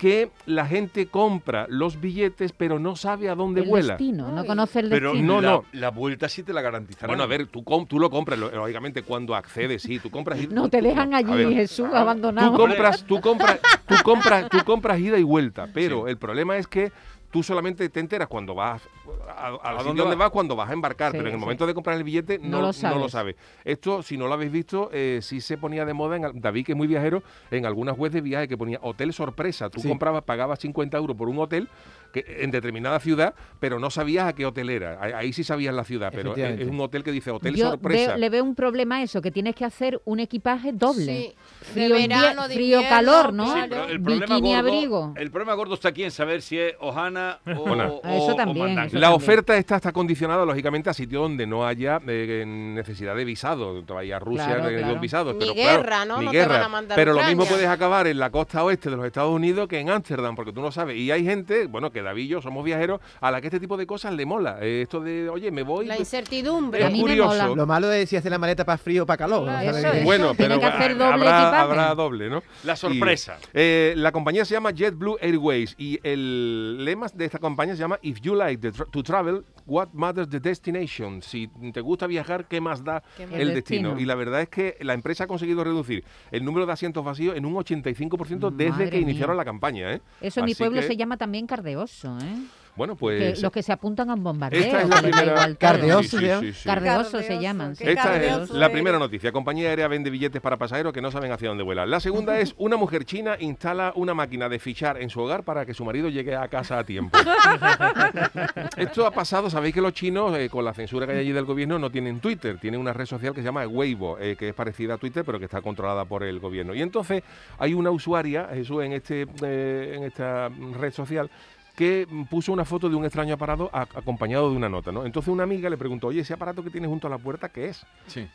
Que 0.02 0.32
la 0.48 0.66
gente 0.66 1.06
compra 1.06 1.68
los 1.70 2.02
billetes 2.02 2.54
pero 2.54 2.80
no 2.80 2.96
sabe 2.96 3.30
a 3.30 3.36
dónde 3.36 3.62
el 3.62 3.70
vuela. 3.70 3.90
destino, 3.90 4.32
no 4.32 4.44
conoce 4.46 4.80
el 4.80 4.90
Pero 4.90 5.12
destino. 5.12 5.36
No, 5.36 5.42
la, 5.42 5.50
no. 5.52 5.66
la 5.74 5.92
vuelta 5.92 6.28
sí 6.28 6.42
te 6.42 6.54
la 6.54 6.62
garantizarán. 6.64 7.10
Bueno, 7.10 7.22
a 7.22 7.28
ver, 7.28 7.46
tú, 7.46 7.64
lo 8.00 8.10
compras, 8.10 8.40
lógicamente 8.40 9.04
cuando 9.04 9.36
accedes, 9.36 9.84
sí, 9.84 10.00
tú 10.00 10.10
compras... 10.10 10.42
y- 10.42 10.48
No 10.52 10.70
te 10.70 10.82
dejan 10.82 11.14
allí, 11.14 11.32
ver, 11.32 11.54
Jesús, 11.54 11.88
Tú 11.88 11.96
abandonado. 11.96 12.58
compras, 12.58 13.04
tú 13.08 13.22
compras, 13.22 13.60
tú 13.88 13.94
compras, 14.04 14.50
tú 14.50 14.58
compras 14.66 15.00
ida 15.00 15.20
y 15.20 15.24
vuelta, 15.24 15.68
pero 15.72 16.08
el 16.08 16.18
problema 16.18 16.58
es 16.58 16.66
que 16.66 16.92
tú 17.32 17.42
solamente 17.44 17.88
te 17.90 18.00
enteras 18.00 18.28
cuando 18.28 18.54
vas 18.54 18.82
a, 19.28 19.32
a- 19.32 19.48
al 19.48 19.56
¿A 19.56 19.80
sitio 19.80 19.84
dónde 19.84 20.02
donde 20.02 20.16
vas? 20.16 20.26
vas 20.26 20.32
cuando 20.32 20.56
vas 20.56 20.70
a 20.70 20.74
embarcar, 20.74 21.12
Sí, 21.12 21.18
pero 21.18 21.30
en 21.30 21.34
el 21.36 21.40
sí. 21.40 21.44
momento 21.46 21.66
de 21.66 21.74
comprar 21.74 21.98
el 21.98 22.04
billete 22.04 22.38
No 22.40 22.62
no, 22.62 22.72
lo 22.72 22.90
no 22.90 22.98
lo 23.00 23.10
sabes. 23.10 23.36
Esto, 23.64 24.04
si 24.04 24.18
no 24.18 24.28
lo 24.28 24.34
habéis 24.34 24.52
visto, 24.52 24.90
eh, 24.94 25.20
sí 25.22 25.42
se 25.42 25.58
ponía 25.58 25.86
de 25.86 25.94
moda 25.94 26.18
en 26.18 26.42
David, 26.42 26.66
que 26.66 26.72
es 26.74 26.78
muy 26.78 26.88
viajero, 26.88 27.24
en 27.50 27.66
algunas 27.66 27.98
webs 27.98 28.14
de 28.14 28.22
viaje 28.22 28.48
que 28.48 28.58
ponía 28.58 28.80
hotel 28.82 29.14
sorpresa. 29.14 29.70
Tú 29.70 29.80
Sí. 29.82 29.88
comprabas, 29.88 30.24
pagabas 30.24 30.60
50 30.60 30.98
euros 30.98 31.16
por 31.16 31.30
un 31.30 31.40
hotel 31.40 31.68
que, 32.12 32.26
en 32.40 32.52
determinada 32.52 33.00
ciudad, 33.00 33.34
pero 33.60 33.80
no 33.80 33.90
sabías 33.90 34.28
a 34.28 34.34
qué 34.34 34.46
hotel 34.46 34.70
era. 34.70 34.98
Ahí, 35.02 35.12
ahí 35.14 35.34
sí 35.34 35.44
sabías 35.44 35.74
la 35.74 35.84
ciudad, 35.84 36.12
pero 36.14 36.36
es, 36.36 36.68
un 36.68 36.80
hotel 36.80 37.04
que 37.04 37.12
dice 37.12 37.32
hotel 37.32 37.56
Yo 37.56 37.70
sorpresa. 37.72 38.12
veo- 38.12 38.18
le 38.18 38.30
veo 38.30 38.44
un 38.44 38.56
problema 38.56 38.98
a 38.98 39.04
eso, 39.04 39.22
que 39.22 39.32
tienes 39.32 39.56
que 39.56 39.66
hacer 39.66 40.02
un 40.06 40.20
equipaje 40.20 40.72
doble. 40.74 41.06
Sí, 41.06 41.36
de 41.76 41.88
Frío, 41.88 41.96
verano, 41.96 42.48
de 42.48 42.56
frío, 42.56 42.82
invierno, 42.82 42.90
calor, 42.90 43.34
¿no? 43.34 43.54
Sí, 43.54 43.60
pero 43.70 43.86
el 43.86 44.02
problema 44.02 44.26
Bikini, 44.36 44.54
gordo, 44.56 44.60
abrigo. 44.70 45.14
El 45.18 45.32
problema 45.32 45.54
gordo 45.56 45.74
está 45.76 45.90
aquí 45.90 46.04
en 46.04 46.12
saber 46.12 46.42
si 46.42 46.58
es 46.60 46.74
Ohana 46.80 47.40
o, 47.46 47.54
Bueno. 47.68 47.88
o- 47.96 48.02
Ah, 48.04 48.16
eso 48.18 48.36
también, 48.36 48.70
eso 48.70 48.78
La 48.98 49.08
también. 49.10 49.12
oferta 49.14 49.56
esta 49.58 49.76
está 49.78 49.92
condicionada, 49.92 50.46
lógicamente, 50.46 50.90
a 50.90 50.94
sitios 50.94 51.22
donde 51.22 51.46
no 51.48 51.66
haya 51.66 52.02
eh, 52.08 52.44
necesidad 52.46 53.16
de 53.16 53.26
visado. 53.26 53.84
Te 53.84 53.94
vayas 53.94 54.18
a 54.18 54.20
Rusia, 54.20 54.46
Claro, 54.46 54.64
hay 54.66 54.78
claro. 54.78 55.00
visados. 55.00 55.36
Ni 55.36 55.54
guerra, 55.54 55.84
claro, 55.84 56.06
¿no? 56.06 56.18
Ni 56.20 56.26
No 56.26 56.32
te 56.32 56.38
guerra. 56.38 56.54
van 56.56 56.64
a 56.64 56.70
mandar 56.70 56.96
pero 56.96 57.14
lo 57.14 57.24
mismo 57.24 57.46
puedes 57.46 57.68
acabar 57.68 58.08
en 58.08 58.20
la 58.20 58.30
costa 58.30 58.64
oeste 58.64 58.90
de 58.90 58.98
los 58.98 59.06
Estados 59.06 59.32
Unidos 59.34 59.68
que 59.68 59.80
en 59.80 59.90
Ámsterdam, 59.90 60.36
porque 60.36 60.52
tú 60.52 60.62
no 60.62 60.72
sabes. 60.72 60.98
Y 60.98 61.12
hay 61.12 61.24
gente, 61.24 61.68
bueno, 61.68 61.92
que 61.92 62.01
David 62.04 62.24
y 62.24 62.28
yo 62.28 62.42
somos 62.42 62.64
viajeros, 62.64 63.02
a 63.20 63.32
la 63.32 63.42
que 63.42 63.48
este 63.48 63.60
tipo 63.60 63.78
de 63.78 63.86
cosas 63.88 64.14
le 64.14 64.26
mola. 64.26 64.58
Eh, 64.62 64.82
esto 64.84 65.00
de, 65.02 65.30
oye, 65.30 65.52
me 65.52 65.64
voy. 65.64 65.86
La 65.86 65.98
incertidumbre. 65.98 66.84
A 66.86 66.90
mí 66.90 66.96
me 66.98 67.02
curioso. 67.02 67.30
mola. 67.30 67.48
Lo 67.56 67.66
malo 67.66 67.92
es 67.92 68.10
si 68.10 68.16
hace 68.16 68.30
la 68.30 68.38
maleta 68.38 68.66
para 68.66 68.78
frío 68.78 69.04
o 69.04 69.06
para 69.06 69.18
calor. 69.18 69.44
Claro, 69.46 69.64
¿no? 69.72 69.78
eso 69.78 69.82
¿Sabes? 69.82 70.00
es. 70.00 70.04
Bueno, 70.06 70.34
Tiene 70.36 70.56
pero 70.58 70.60
que 70.60 70.66
hacer 70.66 70.98
doble 70.98 71.28
habrá, 71.30 71.96
doble, 71.96 72.30
¿no? 72.30 72.44
La 72.64 72.74
Y, 72.74 72.78
sorpresa. 72.78 73.38
eh, 73.54 73.94
la 73.98 74.12
compañía 74.12 74.46
se 74.46 74.54
llama 74.54 74.72
JetBlue 74.72 75.18
Airways 75.22 75.76
y 75.78 76.00
el 76.04 76.84
lema 76.84 77.08
de 77.14 77.26
esta 77.26 77.40
compañía 77.40 77.76
se 77.76 77.82
llama 77.82 78.00
If 78.02 78.22
you 78.22 78.36
like 78.36 78.62
the 78.62 78.72
tra- 78.72 78.90
to 78.92 79.04
travel, 79.04 79.44
what 79.72 79.94
matters 79.94 80.28
the 80.30 80.40
destination. 80.40 81.22
Si 81.22 81.48
te 81.48 81.80
gusta 81.80 82.06
viajar, 82.06 82.46
¿qué 82.46 82.60
más 82.60 82.84
da 82.84 83.02
¿Qué 83.16 83.24
el, 83.24 83.30
más? 83.30 83.40
El 83.40 83.54
destino? 83.54 83.90
destino. 83.90 84.00
Y 84.02 84.06
la 84.06 84.16
verdad 84.16 84.42
es 84.42 84.50
que 84.50 84.78
la 84.82 84.94
empresa 84.94 85.24
ha 85.24 85.28
conseguido 85.28 85.64
reducir 85.64 86.04
el 86.30 86.44
número 86.44 86.66
de 86.66 86.74
asientos 86.74 87.04
vacíos 87.06 87.38
en 87.38 87.46
un 87.46 87.54
85% 87.54 88.52
desde 88.52 88.72
Madre 88.72 88.90
que 88.90 89.00
iniciaron 89.00 89.36
mía. 89.36 89.38
la 89.38 89.46
campaña. 89.46 89.94
¿eh? 89.94 90.02
Eso 90.20 90.42
en 90.42 90.48
mi 90.48 90.56
pueblo 90.56 90.82
que, 90.82 90.88
se 90.88 90.98
llama 90.98 91.16
también 91.16 91.48
cardeoso, 91.48 92.18
¿eh? 92.20 92.36
Bueno, 92.82 92.96
Que 92.96 93.00
pues... 93.00 93.42
los 93.44 93.52
que 93.52 93.62
se 93.62 93.72
apuntan 93.72 94.10
a 94.10 94.16
un 94.16 94.24
bombardeo. 94.24 94.60
esta 94.60 94.82
es 94.82 94.90
la 94.90 95.02
primera... 95.04 95.32
igual 95.34 95.56
todo. 95.56 95.70
Cardeoso, 95.70 96.18
Sí, 96.18 96.26
sí, 96.26 96.32
sí, 96.40 96.54
sí. 96.54 96.66
Cardeoso 96.66 97.22
se 97.22 97.40
llaman. 97.40 97.74
Esta 97.80 98.20
es 98.20 98.50
la 98.50 98.72
primera 98.72 98.98
noticia. 98.98 99.32
Compañía 99.32 99.70
aérea 99.70 99.88
vende 99.88 100.10
billetes 100.10 100.42
para 100.42 100.58
pasajeros 100.58 100.92
que 100.92 101.00
no 101.00 101.12
saben 101.12 101.32
hacia 101.32 101.50
dónde 101.50 101.64
vuelan. 101.64 101.92
La 101.92 102.00
segunda 102.00 102.40
es 102.40 102.56
una 102.58 102.78
mujer 102.78 103.06
china 103.06 103.38
instala 103.40 103.94
una 103.96 104.16
máquina 104.16 104.50
de 104.50 104.58
fichar 104.58 105.00
en 105.00 105.12
su 105.12 105.22
hogar 105.22 105.44
para 105.44 105.64
que 105.64 105.76
su 105.76 105.86
marido 105.86 106.10
llegue 106.10 106.36
a 106.36 106.48
casa 106.48 106.80
a 106.80 106.84
tiempo. 106.84 107.16
Esto 108.78 109.06
ha 109.06 109.12
pasado, 109.12 109.52
sabéis 109.52 109.76
que 109.76 109.82
los 109.82 109.94
chinos, 109.94 110.36
eh, 110.36 110.50
con 110.50 110.66
la 110.66 110.74
censura 110.74 111.06
que 111.06 111.12
hay 111.12 111.20
allí 111.20 111.34
del 111.34 111.46
gobierno, 111.46 111.78
no 111.78 111.92
tienen 111.92 112.20
Twitter, 112.20 112.58
tienen 112.60 112.80
una 112.80 112.94
red 112.94 113.06
social 113.06 113.36
que 113.36 113.42
se 113.42 113.46
llama 113.46 113.68
Weibo, 113.68 114.18
eh, 114.18 114.36
que 114.36 114.50
es 114.50 114.56
parecida 114.56 114.96
a 114.96 114.98
Twitter, 114.98 115.24
pero 115.24 115.38
que 115.38 115.46
está 115.46 115.62
controlada 115.62 116.06
por 116.06 116.24
el 116.24 116.40
gobierno. 116.40 116.74
Y 116.74 116.82
entonces 116.82 117.22
hay 117.60 117.76
una 117.76 117.92
usuaria, 117.92 118.50
Jesús, 118.52 118.84
en, 118.84 118.94
este, 118.94 119.28
eh, 119.44 119.94
en 119.98 120.04
esta 120.04 120.50
red 120.80 120.92
social, 120.92 121.30
que 121.76 122.08
puso 122.30 122.52
una 122.54 122.66
foto 122.66 122.90
de 122.90 122.96
un 122.96 123.06
extraño 123.06 123.34
aparato 123.36 123.70
a- 123.74 123.82
acompañado 123.84 124.50
de 124.52 124.58
una 124.58 124.70
nota, 124.70 124.92
¿no? 124.92 125.06
Entonces 125.06 125.32
una 125.32 125.44
amiga 125.44 125.70
le 125.70 125.78
preguntó, 125.78 126.08
oye, 126.08 126.22
ese 126.22 126.34
aparato 126.34 126.64
que 126.64 126.70
tienes 126.70 126.90
junto 126.90 127.08
a 127.08 127.10
la 127.10 127.18
puerta, 127.18 127.50
¿qué 127.50 127.66
es? 127.70 127.86
Sí. 128.08 128.28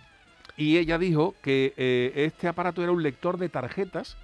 Y 0.56 0.78
ella 0.78 0.96
dijo 0.98 1.34
que 1.42 1.74
eh, 1.76 2.12
este 2.16 2.48
aparato 2.48 2.82
era 2.82 2.92
un 2.92 3.02
lector 3.02 3.36
de 3.38 3.48
tarjetas 3.48 4.16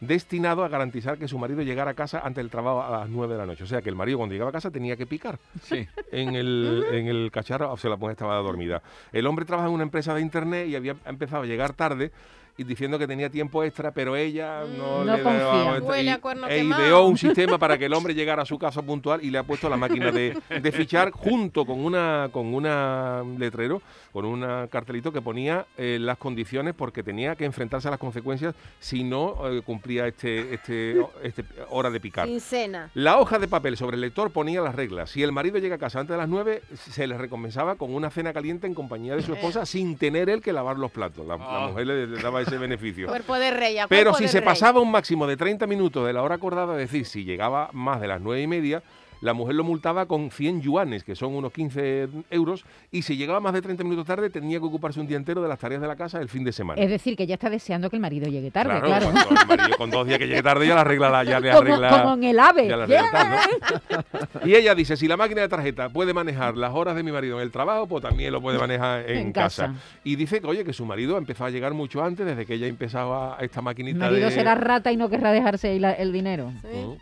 destinado 0.00 0.62
a 0.64 0.68
garantizar 0.68 1.18
que 1.18 1.26
su 1.26 1.38
marido 1.38 1.62
llegara 1.62 1.90
a 1.90 1.94
casa 1.94 2.20
antes 2.20 2.36
del 2.36 2.50
trabajo 2.50 2.82
a 2.82 3.00
las 3.00 3.08
9 3.08 3.34
de 3.34 3.38
la 3.38 3.46
noche. 3.46 3.64
O 3.64 3.66
sea, 3.66 3.82
que 3.82 3.88
el 3.88 3.96
marido 3.96 4.18
cuando 4.18 4.32
llegaba 4.32 4.50
a 4.50 4.52
casa 4.52 4.70
tenía 4.70 4.96
que 4.96 5.06
picar 5.06 5.38
Sí. 5.62 5.86
en 6.12 6.36
el, 6.36 6.84
en 6.92 7.08
el 7.08 7.30
cacharro, 7.32 7.72
o 7.72 7.76
sea, 7.76 7.90
la 7.90 7.96
mujer 7.96 8.12
estaba 8.12 8.36
dormida. 8.36 8.80
El 9.12 9.26
hombre 9.26 9.44
trabaja 9.44 9.68
en 9.68 9.74
una 9.74 9.82
empresa 9.82 10.14
de 10.14 10.20
internet 10.20 10.68
y 10.68 10.76
había 10.76 10.94
empezado 11.04 11.42
a 11.42 11.46
llegar 11.46 11.72
tarde 11.72 12.12
y 12.58 12.64
diciendo 12.64 12.98
que 12.98 13.06
tenía 13.06 13.30
tiempo 13.30 13.64
extra, 13.64 13.92
pero 13.92 14.16
ella 14.16 14.64
no, 14.76 15.04
No 15.04 15.16
le 15.16 15.22
confía. 15.22 15.42
daba. 15.44 15.78
Huele 15.78 16.02
Y- 16.02 16.08
a 16.12 16.18
cuerno 16.20 16.48
e 16.48 16.58
ideó 16.64 17.06
un 17.06 17.16
sistema 17.18 17.56
para 17.56 17.78
que 17.78 17.86
el 17.86 17.94
hombre 17.94 18.14
llegara 18.14 18.42
a 18.42 18.46
su 18.46 18.58
casa 18.58 18.82
puntual 18.82 19.24
y 19.24 19.30
le 19.30 19.38
ha 19.38 19.44
puesto 19.44 19.68
la 19.70 19.76
máquina 19.76 20.10
de, 20.10 20.36
de 20.60 20.72
fichar 20.72 21.12
junto 21.12 21.64
con 21.64 21.78
una 21.84 22.28
con 22.32 22.52
una 22.52 23.22
letrero, 23.38 23.80
con 24.12 24.24
un 24.24 24.40
cartelito 24.68 25.12
que 25.12 25.22
ponía 25.22 25.66
eh, 25.76 25.98
las 26.00 26.18
condiciones 26.18 26.74
porque 26.74 27.02
tenía 27.04 27.36
que 27.36 27.44
enfrentarse 27.44 27.88
a 27.88 27.92
las 27.92 28.00
consecuencias 28.00 28.54
si 28.80 29.04
no 29.04 29.36
eh, 29.48 29.62
cumplía 29.64 30.06
este, 30.08 30.52
este, 30.54 30.96
este 31.22 31.44
hora 31.70 31.90
de 31.90 32.00
picar. 32.00 32.26
Sin 32.26 32.40
cena. 32.40 32.90
La 32.94 33.18
hoja 33.18 33.38
de 33.38 33.46
papel 33.46 33.76
sobre 33.76 33.94
el 33.94 34.00
lector 34.00 34.30
ponía 34.32 34.60
las 34.60 34.74
reglas. 34.74 35.10
Si 35.10 35.22
el 35.22 35.30
marido 35.30 35.58
llega 35.58 35.76
a 35.76 35.78
casa 35.78 36.00
antes 36.00 36.14
de 36.14 36.18
las 36.18 36.28
9, 36.28 36.62
se 36.74 37.06
le 37.06 37.16
recompensaba 37.16 37.76
con 37.76 37.94
una 37.94 38.10
cena 38.10 38.32
caliente 38.32 38.66
en 38.66 38.74
compañía 38.74 39.14
de 39.14 39.22
su 39.22 39.32
esposa 39.32 39.64
sin 39.64 39.96
tener 39.96 40.28
él 40.28 40.42
que 40.42 40.52
lavar 40.52 40.76
los 40.76 40.90
platos. 40.90 41.24
La, 41.24 41.36
la 41.36 41.44
Ah. 41.48 41.68
mujer 41.68 41.86
le, 41.86 42.06
le 42.08 42.20
daba 42.20 42.42
ese 42.42 42.47
beneficio. 42.56 43.08
Cuerpo 43.08 43.38
de 43.38 43.50
rey. 43.50 43.78
a 43.78 43.88
Pero 43.88 44.14
si 44.14 44.28
se 44.28 44.38
rey. 44.40 44.44
pasaba 44.46 44.80
un 44.80 44.90
máximo 44.90 45.26
de 45.26 45.36
30 45.36 45.66
minutos 45.66 46.06
de 46.06 46.12
la 46.12 46.22
hora 46.22 46.36
acordada, 46.36 46.72
es 46.80 46.90
decir, 46.90 47.04
si 47.04 47.24
llegaba 47.24 47.68
más 47.72 48.00
de 48.00 48.08
las 48.08 48.20
9 48.20 48.40
y 48.40 48.46
media, 48.46 48.82
la 49.20 49.32
mujer 49.32 49.54
lo 49.54 49.64
multaba 49.64 50.06
con 50.06 50.30
100 50.30 50.62
yuanes, 50.62 51.04
que 51.04 51.14
son 51.16 51.34
unos 51.34 51.52
15 51.52 52.08
euros, 52.30 52.64
y 52.92 53.02
si 53.02 53.16
llegaba 53.16 53.40
más 53.40 53.52
de 53.52 53.62
30 53.62 53.82
minutos 53.84 54.06
tarde, 54.06 54.30
tenía 54.30 54.58
que 54.60 54.64
ocuparse 54.66 55.00
un 55.00 55.06
día 55.06 55.16
entero 55.16 55.42
de 55.42 55.48
las 55.48 55.58
tareas 55.58 55.80
de 55.80 55.88
la 55.88 55.96
casa 55.96 56.20
el 56.20 56.28
fin 56.28 56.44
de 56.44 56.52
semana. 56.52 56.80
Es 56.80 56.88
decir, 56.90 57.16
que 57.16 57.26
ya 57.26 57.34
está 57.34 57.50
deseando 57.50 57.90
que 57.90 57.96
el 57.96 58.02
marido 58.02 58.28
llegue 58.28 58.50
tarde, 58.50 58.80
Claro, 58.80 58.86
claro. 58.86 59.10
cuando 59.12 59.40
el 59.42 59.58
marido 59.58 59.76
con 59.78 59.90
dos 59.90 60.06
días 60.06 60.18
que 60.18 60.26
llegue 60.26 60.42
tarde 60.42 60.66
ya 60.66 60.74
la 60.74 60.82
arregla, 60.82 61.10
la- 61.10 61.24
ya 61.24 61.40
le 61.40 61.50
Como, 61.50 61.60
arregla. 61.62 61.90
como 62.02 62.14
en 62.14 62.24
el 62.24 62.38
ave. 62.38 62.68
ya 62.68 62.76
la 62.76 62.86
Ya. 62.86 63.00
arregla 63.00 63.10
tal, 63.88 64.02
¿no? 64.40 64.44
Y 64.48 64.54
ella 64.54 64.74
dice, 64.74 64.96
si 64.96 65.08
la 65.08 65.16
máquina 65.16 65.40
de 65.42 65.48
tarjeta 65.48 65.88
puede 65.88 66.14
manejar 66.14 66.56
las 66.56 66.72
horas 66.74 66.94
de 66.96 67.02
mi 67.02 67.10
marido 67.12 67.36
en 67.38 67.42
el 67.42 67.50
trabajo, 67.50 67.86
pues 67.86 68.02
también 68.02 68.32
lo 68.32 68.40
puede 68.40 68.58
manejar 68.58 69.08
en, 69.10 69.18
En 69.18 69.32
casa. 69.32 69.66
casa. 69.68 69.78
Y 70.04 70.16
dice 70.16 70.40
que, 70.40 70.46
oye, 70.46 70.64
que 70.64 70.72
su 70.72 70.84
marido 70.86 71.18
empezó 71.18 71.44
a 71.44 71.50
llegar 71.50 71.74
mucho 71.74 72.02
antes, 72.02 72.24
desde 72.24 72.46
que 72.46 72.54
ella 72.54 72.66
empezaba 72.66 73.36
esta 73.40 73.60
El 73.60 73.64
maquinita 73.64 74.06
marido 74.10 74.28
de... 74.28 74.34
será 74.34 74.54
rata 74.54 74.92
y 74.92 74.96
no 74.96 75.08
querrá 75.10 75.32
dejarse 75.32 75.68
ahí 75.68 75.78
la- 75.78 75.92
el 75.92 76.12
dinero. 76.12 76.52
Sí. 76.62 76.98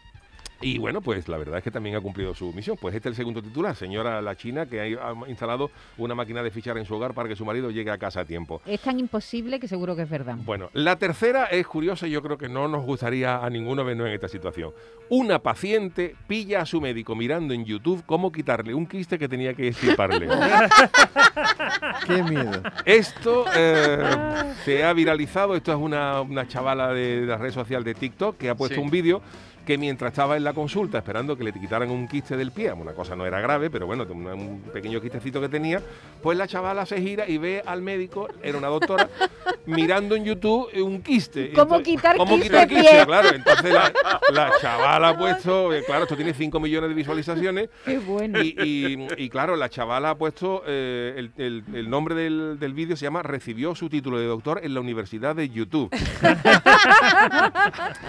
Y 0.60 0.78
bueno, 0.78 1.00
pues 1.02 1.28
la 1.28 1.36
verdad 1.36 1.58
es 1.58 1.64
que 1.64 1.70
también 1.70 1.96
ha 1.96 2.00
cumplido 2.00 2.34
su 2.34 2.52
misión. 2.52 2.76
Pues 2.80 2.94
este 2.94 3.08
es 3.08 3.12
el 3.12 3.16
segundo 3.16 3.42
titular, 3.42 3.76
señora 3.76 4.22
la 4.22 4.34
China, 4.36 4.66
que 4.66 4.80
ha 4.80 5.14
instalado 5.28 5.70
una 5.98 6.14
máquina 6.14 6.42
de 6.42 6.50
fichar 6.50 6.78
en 6.78 6.86
su 6.86 6.94
hogar 6.94 7.12
para 7.14 7.28
que 7.28 7.36
su 7.36 7.44
marido 7.44 7.70
llegue 7.70 7.90
a 7.90 7.98
casa 7.98 8.20
a 8.20 8.24
tiempo. 8.24 8.62
Es 8.66 8.80
tan 8.80 8.98
imposible 8.98 9.60
que 9.60 9.68
seguro 9.68 9.94
que 9.94 10.02
es 10.02 10.10
verdad. 10.10 10.36
Bueno, 10.44 10.70
la 10.72 10.96
tercera 10.96 11.44
es 11.46 11.66
curiosa 11.66 12.06
y 12.06 12.10
yo 12.12 12.22
creo 12.22 12.38
que 12.38 12.48
no 12.48 12.68
nos 12.68 12.84
gustaría 12.84 13.44
a 13.44 13.50
ninguno 13.50 13.84
vernos 13.84 14.06
en 14.08 14.14
esta 14.14 14.28
situación. 14.28 14.72
Una 15.10 15.38
paciente 15.40 16.16
pilla 16.26 16.62
a 16.62 16.66
su 16.66 16.80
médico 16.80 17.14
mirando 17.14 17.52
en 17.52 17.64
YouTube 17.64 18.02
cómo 18.06 18.32
quitarle 18.32 18.72
un 18.74 18.86
quiste 18.86 19.18
que 19.18 19.28
tenía 19.28 19.52
que 19.54 19.68
extirparle. 19.68 20.26
Qué 22.06 22.22
miedo. 22.22 22.62
Esto 22.84 23.44
eh, 23.54 24.54
se 24.64 24.84
ha 24.84 24.92
viralizado, 24.92 25.54
esto 25.54 25.72
es 25.72 25.78
una, 25.78 26.20
una 26.22 26.46
chavala 26.48 26.92
de 26.92 27.22
la 27.26 27.36
red 27.36 27.52
social 27.52 27.84
de 27.84 27.94
TikTok 27.94 28.36
que 28.36 28.48
ha 28.48 28.54
puesto 28.54 28.76
Sí. 28.76 28.80
un 28.80 28.90
vídeo 28.90 29.22
que 29.66 29.76
mientras 29.76 30.12
estaba 30.12 30.36
en 30.36 30.44
la 30.44 30.54
consulta 30.54 30.98
esperando 30.98 31.36
que 31.36 31.44
le 31.44 31.52
quitaran 31.52 31.90
un 31.90 32.06
quiste 32.08 32.36
del 32.36 32.52
pie, 32.52 32.72
una 32.72 32.92
cosa 32.92 33.16
no 33.16 33.26
era 33.26 33.40
grave, 33.40 33.68
pero 33.68 33.86
bueno, 33.86 34.06
un, 34.08 34.62
pequeño 34.72 35.00
quistecito 35.00 35.40
que 35.40 35.48
tenía, 35.48 35.82
pues 36.22 36.38
la 36.38 36.46
chavala 36.46 36.86
se 36.86 37.00
gira 37.02 37.28
y 37.28 37.36
ve 37.38 37.62
al 37.66 37.82
médico, 37.82 38.28
era 38.42 38.56
una 38.56 38.68
doctora, 38.68 39.08
mirando 39.66 40.14
en 40.14 40.24
YouTube 40.24 40.68
un 40.82 41.02
quiste. 41.02 41.50
¿Cómo 41.52 41.76
Entonces, 41.76 41.84
quitar 41.96 42.16
¿cómo 42.16 42.36
quiste 42.36 42.48
quitar 42.50 42.68
pie? 42.68 42.80
quiste? 42.80 43.06
Claro, 43.06 43.28
entonces 43.34 43.72
la, 43.74 43.92
la 44.32 44.52
chavala 44.60 45.08
ha 45.10 45.18
puesto, 45.18 45.74
eh, 45.74 45.82
claro, 45.84 46.04
esto 46.04 46.16
tiene 46.16 46.32
5 46.32 46.60
millones 46.60 46.88
de 46.88 46.94
visualizaciones, 46.94 47.68
Qué 47.84 47.98
bueno. 47.98 48.40
y, 48.40 48.54
y- 48.62 49.08
y 49.24 49.28
claro, 49.28 49.56
la 49.56 49.68
chavala 49.68 50.10
ha 50.10 50.14
puesto 50.16 50.62
eh, 50.66 51.14
el, 51.16 51.32
el- 51.36 51.64
el 51.74 51.90
nombre 51.90 52.14
del, 52.14 52.58
del 52.60 52.72
vídeo 52.72 52.96
se 52.96 53.04
llama 53.04 53.22
Recibió 53.22 53.74
su 53.74 53.88
título 53.88 54.18
de 54.20 54.26
doctor 54.26 54.60
en 54.62 54.74
la 54.74 54.80
Universidad 54.80 55.34
de 55.34 55.48
YouTube. 55.48 55.90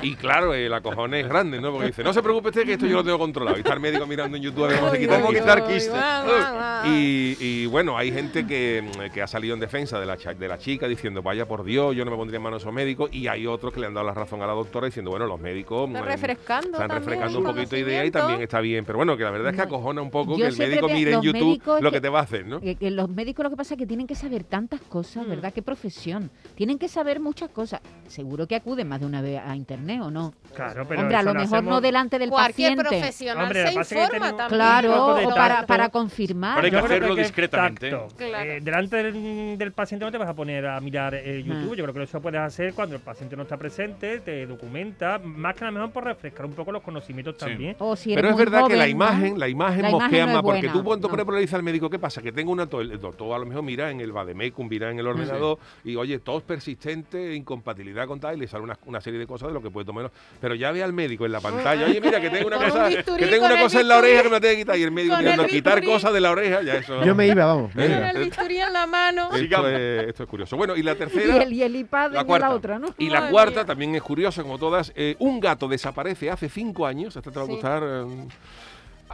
y 0.01 0.15
claro, 0.15 0.53
el 0.53 0.73
acojón 0.73 1.13
es 1.13 1.27
grande, 1.27 1.46
¿no? 1.61 1.71
Porque 1.71 1.87
dice, 1.87 2.03
no 2.03 2.11
se 2.13 2.21
preocupe 2.21 2.49
usted 2.49 2.65
que 2.65 2.73
esto 2.73 2.85
yo 2.85 2.95
lo 2.97 3.03
tengo 3.03 3.17
controlado. 3.17 3.55
Y 3.57 3.61
está 3.61 3.73
el 3.73 3.79
médico 3.79 4.05
mirando 4.05 4.35
en 4.37 4.43
YouTube 4.43 4.65
a 4.65 4.67
ver 4.67 4.79
cómo 4.79 4.91
se 4.91 4.99
quitar 4.99 5.21
uy, 5.63 5.73
quiste. 5.73 5.89
guau, 5.91 6.25
guau, 6.25 6.53
guau. 6.53 6.85
y, 6.87 7.37
y, 7.39 7.65
bueno, 7.67 7.97
hay 7.97 8.11
gente 8.11 8.45
que, 8.45 8.83
que 9.13 9.21
ha 9.21 9.27
salido 9.27 9.53
en 9.53 9.59
defensa 9.59 9.99
de 9.99 10.05
la, 10.05 10.15
de 10.17 10.47
la 10.47 10.57
chica 10.57 10.87
diciendo, 10.87 11.21
vaya 11.21 11.45
por 11.47 11.63
Dios, 11.63 11.95
yo 11.95 12.03
no 12.05 12.11
me 12.11 12.17
pondría 12.17 12.37
en 12.37 12.43
manos 12.43 12.61
a 12.61 12.63
esos 12.63 12.73
médicos. 12.73 13.09
Y 13.13 13.27
hay 13.27 13.47
otros 13.47 13.73
que 13.73 13.79
le 13.79 13.87
han 13.87 13.93
dado 13.93 14.05
la 14.07 14.13
razón 14.13 14.41
a 14.41 14.47
la 14.47 14.53
doctora 14.53 14.87
diciendo, 14.87 15.11
bueno, 15.11 15.25
los 15.25 15.39
médicos 15.39 15.87
Está 15.89 16.01
mm, 16.01 16.05
refrescando 16.05 16.81
están 16.81 17.35
un 17.35 17.43
poquito 17.43 17.75
de 17.75 17.79
idea 17.81 18.05
y 18.05 18.11
también 18.11 18.41
está 18.41 18.59
bien. 18.59 18.83
Pero 18.85 18.97
bueno, 18.97 19.15
que 19.15 19.23
la 19.23 19.31
verdad 19.31 19.49
es 19.51 19.55
que 19.55 19.61
acojona 19.61 20.01
un 20.01 20.11
poco 20.11 20.31
yo 20.37 20.45
que 20.45 20.47
el 20.47 20.57
médico 20.57 20.87
mire 20.89 21.13
en 21.13 21.21
YouTube 21.21 21.61
lo 21.81 21.91
que- 21.91 21.97
que 21.97 22.01
te 22.01 22.09
va 22.09 22.19
a 22.19 22.23
hacer, 22.23 22.45
¿no? 22.45 22.59
Que, 22.59 22.75
que 22.75 22.91
los 22.91 23.09
médicos 23.09 23.43
lo 23.43 23.49
que 23.49 23.55
pasa 23.55 23.73
es 23.73 23.77
que 23.79 23.87
tienen 23.87 24.05
que 24.07 24.15
saber 24.15 24.43
tantas 24.43 24.81
cosas, 24.81 25.25
Mm. 25.25 25.29
¿verdad? 25.29 25.53
Qué 25.53 25.61
profesión. 25.61 26.29
Tienen 26.55 26.77
que 26.77 26.87
saber 26.87 27.19
muchas 27.19 27.49
cosas. 27.49 27.81
Seguro 28.07 28.47
que 28.47 28.55
acuden 28.55 28.87
más 28.87 28.99
de 28.99 29.05
una 29.05 29.21
vez 29.21 29.39
a 29.43 29.55
internet 29.55 30.01
o 30.01 30.11
no. 30.11 30.33
Claro, 30.55 30.85
pero 30.87 31.01
Hombre, 31.01 31.15
a 31.17 31.19
eso 31.21 31.25
lo 31.33 31.36
mejor 31.37 31.63
no 31.63 31.81
delante 31.81 32.19
del 32.19 32.29
Cualquier 32.29 32.75
paciente. 32.75 32.89
profesional 32.89 33.43
Hombre, 33.43 33.67
se 33.67 33.73
informa 33.73 34.27
también. 34.37 34.47
Claro, 34.49 35.15
o 35.17 35.35
para, 35.67 35.89
confirmar. 35.89 36.55
Pero 36.61 36.65
hay 36.65 36.71
que 36.71 36.77
hacerlo 36.77 37.15
que 37.15 37.21
discretamente. 37.21 37.89
Claro. 37.89 38.07
Eh, 38.19 38.59
delante 38.61 39.03
del, 39.03 39.57
del 39.57 39.71
paciente 39.71 40.05
no 40.05 40.11
te 40.11 40.17
vas 40.17 40.29
a 40.29 40.33
poner 40.33 40.65
a 40.65 40.79
mirar 40.81 41.15
eh, 41.15 41.43
YouTube. 41.45 41.73
Ah. 41.73 41.75
Yo 41.75 41.83
creo 41.83 41.93
que 41.93 42.03
eso 42.03 42.21
puedes 42.21 42.39
hacer 42.39 42.73
cuando 42.73 42.95
el 42.95 43.01
paciente 43.01 43.35
no 43.35 43.43
está 43.43 43.57
presente, 43.57 44.19
te 44.19 44.45
documenta, 44.45 45.19
más 45.23 45.55
que 45.55 45.63
a 45.63 45.67
lo 45.67 45.73
mejor 45.73 45.91
por 45.91 46.03
refrescar 46.03 46.45
un 46.45 46.53
poco 46.53 46.71
los 46.71 46.81
conocimientos 46.81 47.35
Sí. 47.37 47.45
también. 47.45 47.75
O 47.79 47.95
si 47.95 48.13
eres 48.13 48.21
Pero 48.21 48.31
es 48.31 48.37
verdad 48.37 48.67
que 48.67 48.75
la 48.75 48.87
imagen, 48.87 49.39
la 49.39 49.47
imagen 49.47 49.83
La 49.83 49.89
mosquea 49.91 50.09
imagen 50.09 50.27
no 50.27 50.33
más, 50.33 50.41
porque 50.43 50.69
tú 50.69 50.83
cuando 50.83 51.07
no. 51.07 51.11
pones 51.13 51.27
le 51.35 51.41
dices 51.41 51.53
al 51.53 51.63
médico, 51.63 51.89
¿qué 51.89 51.99
pasa? 51.99 52.21
Que 52.21 52.31
tengo 52.31 52.51
una 52.51 52.65
tos, 52.67 52.81
el 52.81 52.99
doctor 52.99 53.35
a 53.35 53.39
lo 53.39 53.45
mejor 53.45 53.63
mira 53.63 53.91
en 53.91 54.01
el 54.01 54.11
Bademecum, 54.11 54.67
mira 54.67 54.89
en 54.89 54.99
el 54.99 55.05
ordenador, 55.07 55.59
y 55.83 55.95
oye, 55.95 56.19
tos 56.19 56.41
persistente, 56.43 57.35
incompatibilidad 57.35 58.07
con 58.07 58.19
tal, 58.19 58.37
y 58.37 58.39
le 58.39 58.47
sale 58.47 58.63
una, 58.63 58.77
una 58.85 59.01
serie 59.01 59.19
de 59.19 59.27
cosas 59.27 59.49
de 59.49 59.53
lo 59.53 59.61
que 59.61 59.69
puede 59.69 59.85
tomar. 59.85 60.11
Pero 60.41 60.55
ya 60.55 60.71
ve 60.71 60.81
al 60.83 60.93
médico 60.93 61.25
en 61.27 61.31
la 61.31 61.39
pantalla, 61.39 61.85
oye, 61.85 62.01
mira, 62.01 62.19
que 62.19 62.29
tengo 62.29 62.47
una 62.47 62.57
cosa, 62.57 62.89
que 62.89 63.27
tengo 63.27 63.45
una 63.45 63.61
cosa 63.61 63.79
en 63.81 63.87
la 63.87 63.97
oreja 63.97 64.23
que 64.23 64.29
me 64.29 64.35
la 64.35 64.39
tengo 64.41 64.53
que 64.53 64.59
quitar, 64.59 64.77
y 64.79 64.83
el 64.83 64.91
médico 64.91 65.15
el 65.17 65.47
quitar 65.47 65.83
cosas 65.83 66.11
de 66.13 66.19
la 66.19 66.31
oreja, 66.31 66.61
ya 66.63 66.75
eso. 66.75 67.03
Yo 67.05 67.13
me 67.15 67.27
iba, 67.27 67.45
vamos. 67.45 67.73
me 67.75 67.85
iba. 67.85 67.97
Con 67.97 68.05
el 68.17 68.23
bisturí 68.23 68.57
en 68.59 68.73
la 68.73 68.87
mano. 68.87 69.29
Esto 69.35 69.67
es, 69.67 70.07
esto 70.09 70.23
es 70.23 70.29
curioso. 70.29 70.57
Bueno, 70.57 70.75
y 70.75 70.83
la 70.83 70.93
Y 70.93 70.95
tercera. 70.95 71.43
el, 71.43 71.53
y 71.53 71.61
el 71.63 71.75
iPad 71.75 72.11
La 72.13 72.23
cuarta. 72.23 72.49
la 72.49 72.55
otra, 72.55 72.79
¿no? 72.79 72.87
Y 72.97 73.09
la 73.09 73.19
Madre 73.19 73.31
cuarta 73.31 73.55
mía. 73.59 73.65
también 73.65 73.95
es 73.95 74.01
curiosa, 74.01 74.41
como 74.41 74.57
todas. 74.57 74.91
eh, 74.95 75.15
un 75.19 75.39
gato 75.39 75.67
desaparece 75.67 76.31
hace 76.31 76.49
cinco 76.49 76.85
años. 76.87 77.15
Esta 77.15 77.29
te 77.31 77.37
va 77.37 77.45
a 77.45 77.47
gustar. 77.47 77.83
eh, 77.85 78.27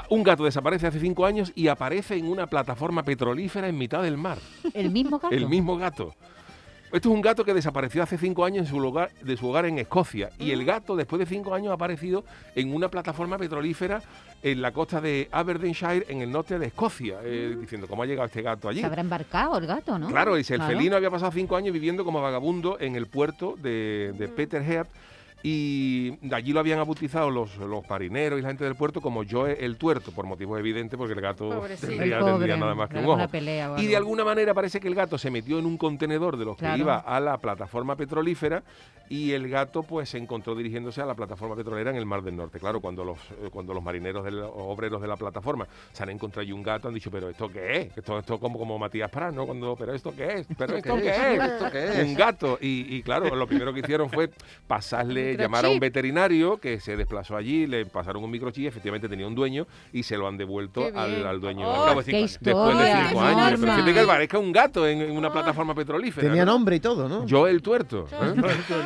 un 0.10 0.24
gato 0.24 0.44
desaparece 0.44 0.88
hace 0.88 1.00
cinco 1.00 1.26
años 1.26 1.52
y 1.56 1.68
aparece 1.68 2.16
en 2.16 2.28
una 2.28 2.48
plataforma 2.48 3.04
petrolífera 3.04 3.68
en 3.68 3.78
mitad 3.78 4.02
del 4.02 4.18
mar. 4.18 4.38
El 4.74 4.90
mismo 4.90 5.20
gato. 5.20 5.36
El 5.36 5.48
mismo 5.48 5.78
gato. 5.78 6.16
Esto 6.94 7.10
es 7.10 7.16
un 7.16 7.22
gato 7.22 7.44
que 7.44 7.56
desapareció 7.56 8.04
hace 8.04 8.20
cinco 8.20 8.46
años 8.46 8.68
en 8.68 8.72
su 8.72 8.80
lugar, 8.80 9.10
de 9.24 9.36
su 9.36 9.48
hogar 9.50 9.66
en 9.66 9.80
Escocia. 9.80 10.30
Y 10.38 10.52
el 10.52 10.64
gato, 10.64 10.96
después 10.96 11.20
de 11.20 11.26
cinco 11.26 11.56
años, 11.56 11.72
ha 11.72 11.74
aparecido 11.74 12.24
en 12.56 12.72
una 12.72 12.88
plataforma 12.88 13.36
petrolífera 13.40 14.00
en 14.44 14.62
la 14.62 14.72
costa 14.72 15.02
de 15.02 15.28
Aberdeenshire, 15.32 16.06
en 16.08 16.22
el 16.22 16.32
norte 16.32 16.60
de 16.60 16.68
Escocia. 16.68 17.18
eh, 17.24 17.58
diciendo, 17.60 17.88
¿cómo 17.88 18.04
ha 18.04 18.06
llegado 18.06 18.28
este 18.28 18.44
gato 18.44 18.70
allí? 18.70 18.82
Se 18.82 18.86
habrá 18.86 19.02
embarcado 19.02 19.58
el 19.58 19.66
gato, 19.66 19.98
¿no? 19.98 20.08
Claro, 20.08 20.36
dice, 20.36 20.54
el 20.54 20.60
Claro. 20.60 20.78
felino 20.78 20.96
había 20.96 21.10
pasado 21.10 21.32
cinco 21.32 21.56
años 21.56 21.74
viviendo 21.74 22.06
como 22.06 22.22
vagabundo 22.22 22.78
en 22.80 22.96
el 22.96 23.08
puerto 23.08 23.56
de, 23.60 24.14
de 24.16 24.28
Peterhead 24.28 24.86
y 25.46 26.12
de 26.26 26.36
allí 26.36 26.54
lo 26.54 26.62
habían 26.62 26.80
bautizado 26.80 27.30
los, 27.30 27.58
los 27.58 27.88
marineros 27.90 28.40
y 28.40 28.42
la 28.42 28.48
gente 28.48 28.64
del 28.64 28.76
puerto 28.76 29.02
como 29.02 29.24
Joe 29.30 29.58
el 29.60 29.76
tuerto, 29.76 30.14
por 30.14 30.26
motivos 30.26 30.58
evidentes, 30.58 30.98
porque 30.98 31.14
el 31.14 31.20
gato. 31.20 31.66
El 31.66 31.78
tendría, 31.78 32.20
pobre, 32.20 32.32
tendría 32.32 32.58
nada 32.58 32.74
más 32.74 32.90
que 32.90 33.00
un 33.00 33.06
ojo. 33.06 33.28
pelea 33.28 33.76
Y 33.78 33.88
de 33.88 33.98
alguna 33.98 34.24
manera 34.24 34.54
parece 34.54 34.80
que 34.80 34.88
el 34.88 34.96
gato 34.96 35.18
se 35.18 35.30
metió 35.30 35.60
en 35.60 35.66
un 35.66 35.78
contenedor 35.78 36.38
de 36.38 36.46
los 36.46 36.56
que 36.56 36.78
iba 36.78 36.98
a 36.98 37.20
la 37.20 37.38
plataforma 37.38 37.98
petrolífera 37.98 38.64
y 39.10 39.34
el 39.34 39.50
gato 39.50 39.84
pues 39.84 40.10
se 40.10 40.18
encontró 40.18 40.56
dirigiéndose 40.56 41.02
a 41.02 41.06
la 41.06 41.14
plataforma 41.14 41.56
petrolera 41.56 41.92
en 41.92 41.98
el 41.98 42.06
Mar 42.06 42.22
del 42.24 42.36
Norte. 42.38 42.58
Claro, 42.60 42.80
cuando 42.80 43.04
los 43.04 43.18
eh, 43.32 43.50
cuando 43.52 43.74
los 43.74 43.84
marineros, 43.84 44.24
de 44.24 44.32
los 44.32 44.50
obreros 44.54 45.02
de 45.02 45.08
la 45.08 45.18
plataforma 45.18 45.68
se 45.92 46.04
han 46.04 46.10
encontrado 46.10 46.42
allí 46.42 46.54
un 46.54 46.64
gato, 46.64 46.88
han 46.88 46.94
dicho, 46.94 47.12
pero 47.12 47.30
¿esto 47.30 47.50
qué 47.50 47.82
es? 47.82 47.98
Esto, 47.98 48.18
esto 48.18 48.40
como, 48.40 48.58
como 48.58 48.80
Matías 48.80 49.12
Prat, 49.12 49.34
¿no? 49.34 49.46
Cuando, 49.46 49.76
pero 49.76 49.94
¿esto 49.94 50.16
qué 50.16 50.36
es? 50.36 50.48
¿Pero 50.58 50.78
esto 50.78 50.96
qué 50.96 51.10
es? 51.10 51.44
¿Esto 51.44 51.72
qué 51.72 51.84
es? 51.84 52.08
Un 52.08 52.16
gato. 52.16 52.58
Y, 52.62 52.96
y 52.96 53.04
claro, 53.04 53.36
lo 53.36 53.46
primero 53.46 53.74
que 53.74 53.82
hicieron 53.82 54.10
fue 54.10 54.30
pasarle, 54.68 55.33
Microchip. 55.34 55.42
llamar 55.54 55.66
a 55.66 55.70
un 55.70 55.80
veterinario 55.80 56.58
que 56.58 56.80
se 56.80 56.96
desplazó 56.98 57.36
allí, 57.36 57.68
le 57.68 57.86
pasaron 57.86 58.24
un 58.24 58.32
microchip, 58.32 58.68
efectivamente 58.68 59.08
tenía 59.10 59.28
un 59.28 59.36
dueño 59.36 59.68
y 59.92 60.04
se 60.04 60.18
lo 60.18 60.28
han 60.28 60.38
devuelto 60.38 60.86
al, 60.96 61.12
bien. 61.12 61.26
al 61.28 61.40
dueño. 61.42 61.68
Oh, 61.70 62.02
qué. 62.04 62.12
Después 62.14 62.40
de 62.42 62.94
cinco 63.08 63.20
qué 63.22 63.26
años. 63.26 63.60
Pero 63.60 63.74
fíjate 63.74 63.94
que 63.94 64.06
parezca 64.06 64.40
un 64.40 64.52
gato 64.52 64.88
en, 64.88 65.02
en 65.02 65.18
una 65.18 65.32
plataforma 65.32 65.74
petrolífera. 65.76 66.28
Tenía 66.28 66.46
¿no? 66.46 66.54
nombre 66.54 66.76
y 66.76 66.80
todo, 66.80 67.08
¿no? 67.10 67.26
Yo 67.26 67.48
el 67.48 67.62
tuerto. 67.62 68.08
¿eh? 68.12 68.34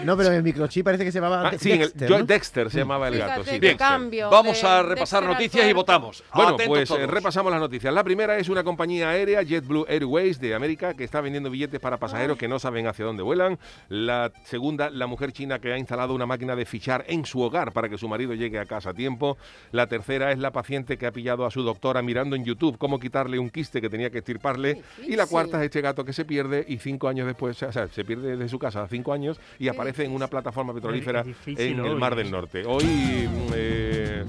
No, 0.03 0.15
pero 0.17 0.31
el 0.31 0.43
microchip 0.43 0.83
parece 0.85 1.03
que 1.03 1.11
se 1.11 1.19
llamaba 1.19 1.47
Ah, 1.47 1.51
De- 1.51 1.59
sí, 1.59 1.71
en 1.71 1.81
el- 1.81 1.87
Dexter, 1.89 2.09
yo- 2.09 2.19
¿no? 2.19 2.25
Dexter 2.25 2.69
se 2.71 2.77
llamaba 2.79 3.07
el 3.07 3.17
gato. 3.17 3.43
Sí, 3.43 3.59
cambio. 3.77 4.29
Vamos 4.29 4.63
a 4.63 4.83
repasar 4.83 5.23
noticias 5.23 5.67
y 5.69 5.73
votamos. 5.73 6.23
Bueno, 6.33 6.49
Atentos 6.55 6.67
pues 6.67 6.89
eh, 6.91 6.93
todos. 6.95 7.09
repasamos 7.09 7.51
las 7.51 7.61
noticias. 7.61 7.93
La 7.93 8.03
primera 8.03 8.37
es 8.37 8.49
una 8.49 8.63
compañía 8.63 9.09
aérea, 9.09 9.41
JetBlue 9.43 9.85
Airways 9.87 10.39
de 10.39 10.55
América, 10.55 10.93
que 10.93 11.03
está 11.03 11.21
vendiendo 11.21 11.49
billetes 11.49 11.79
para 11.79 11.97
pasajeros 11.97 12.37
que 12.37 12.47
no 12.47 12.59
saben 12.59 12.87
hacia 12.87 13.05
dónde 13.05 13.23
vuelan. 13.23 13.57
La 13.89 14.31
segunda, 14.43 14.89
la 14.89 15.07
mujer 15.07 15.31
china 15.31 15.59
que 15.59 15.71
ha 15.73 15.77
instalado 15.77 16.13
una 16.13 16.25
máquina 16.25 16.36
máquina 16.37 16.55
de 16.55 16.65
fichar 16.65 17.03
en 17.07 17.25
su 17.25 17.41
hogar 17.41 17.71
para 17.73 17.89
que 17.89 17.97
su 17.97 18.07
marido 18.07 18.33
llegue 18.35 18.59
a 18.59 18.65
casa 18.65 18.91
a 18.91 18.93
tiempo. 18.93 19.37
La 19.71 19.87
tercera 19.87 20.31
es 20.31 20.37
la 20.37 20.51
paciente 20.51 20.97
que 20.97 21.07
ha 21.07 21.11
pillado 21.11 21.45
a 21.45 21.51
su 21.51 21.63
doctora 21.63 22.01
mirando 22.03 22.35
en 22.35 22.45
YouTube 22.45 22.77
cómo 22.77 22.99
quitarle 22.99 23.39
un 23.39 23.49
quiste 23.49 23.81
que 23.81 23.89
tenía 23.89 24.11
que 24.11 24.19
estirparle. 24.19 24.83
Y 25.07 25.15
la 25.15 25.25
cuarta 25.25 25.57
es 25.59 25.65
este 25.65 25.81
gato 25.81 26.05
que 26.05 26.13
se 26.13 26.25
pierde 26.25 26.63
y 26.67 26.77
cinco 26.77 27.07
años 27.07 27.25
después, 27.25 27.61
o 27.63 27.71
sea, 27.71 27.87
se 27.87 28.05
pierde 28.05 28.37
de 28.37 28.49
su 28.49 28.59
casa 28.59 28.83
a 28.83 28.87
cinco 28.87 29.13
años 29.13 29.39
y 29.57 29.67
aparece 29.67 30.05
en 30.05 30.11
una 30.13 30.27
plataforma 30.27 30.73
petrolífera 30.75 31.25
en 31.47 31.79
el 31.79 31.79
hoy. 31.79 31.95
Mar 31.99 32.15
del 32.15 32.29
Norte. 32.29 32.63
Hoy... 32.65 33.27
eh, 33.55 34.23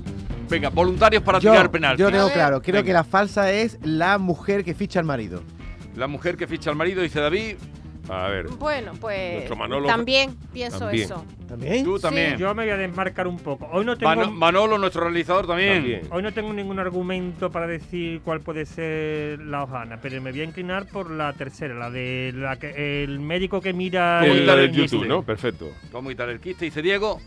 Venga, 0.49 0.71
voluntarios 0.71 1.23
para 1.23 1.39
Yo, 1.41 1.51
tirar 1.51 1.71
penalti. 1.71 2.01
yo 2.01 2.11
tengo 2.11 2.31
claro. 2.31 2.63
Creo 2.63 2.77
Venga. 2.77 2.87
que 2.87 2.93
la 2.95 3.05
falsa 3.05 3.53
es 3.53 3.79
la 3.83 4.17
mujer 4.17 4.65
que 4.65 4.73
ficha 4.75 4.99
al 4.99 5.05
marido. 5.05 5.43
La 5.95 6.07
mujer 6.07 6.39
que 6.39 6.47
ficha 6.47 6.71
al 6.71 6.77
marido, 6.77 7.03
dice 7.03 7.21
David. 7.21 7.57
A 8.09 8.29
ver, 8.29 8.47
Bueno, 8.49 8.93
pues 9.01 9.35
Nuestro 9.35 9.57
Manolo 9.57 9.87
también 9.87 10.37
pienso 10.53 10.79
también. 10.81 11.05
eso. 11.05 11.25
¿También? 11.49 11.85
Tú 11.85 11.99
también. 11.99 12.37
Yo 12.37 12.55
me 12.55 12.65
voy 12.65 12.71
a 12.73 12.77
desmarcar 12.77 13.27
un 13.27 13.39
poco. 13.39 13.69
Hoy 13.73 13.85
no 13.85 13.97
tengo, 13.97 14.15
Mano- 14.15 14.31
Manolo, 14.31 14.77
nuestro 14.79 15.05
realizador, 15.05 15.47
también. 15.47 15.75
también. 15.79 16.01
hoy 16.11 16.23
no 16.23 16.33
tengo 16.33 16.53
ningún 16.53 16.79
argumento 16.79 17.51
para 17.51 17.67
decir 17.67 18.21
cuál 18.23 18.41
puede 18.41 18.67
ser 18.67 19.41
la 19.41 19.63
hojana, 19.63 19.99
pero 20.01 20.21
me 20.21 20.31
voy 20.31 20.41
a 20.41 20.45
inclinar 20.45 20.87
por 20.87 21.11
la 21.11 21.33
tercera, 21.33 21.75
la 21.75 21.91
de 21.91 22.33
la 22.35 22.57
que 22.59 23.03
el 23.05 23.21
médico 23.21 23.61
que 23.61 23.73
mira 23.73 24.19
¿Cómo 24.23 24.33
El, 24.35 24.49
el- 24.49 24.73
YouTube, 24.73 24.91
quiste? 25.01 25.09
¿no? 25.09 25.23
Perfecto. 25.23 25.71
Vamos 25.93 26.11
a 26.11 26.13
quitar 26.13 26.29
el 26.29 26.41
quiste, 26.41 26.67
dice 26.67 26.83
Diego. 26.83 27.21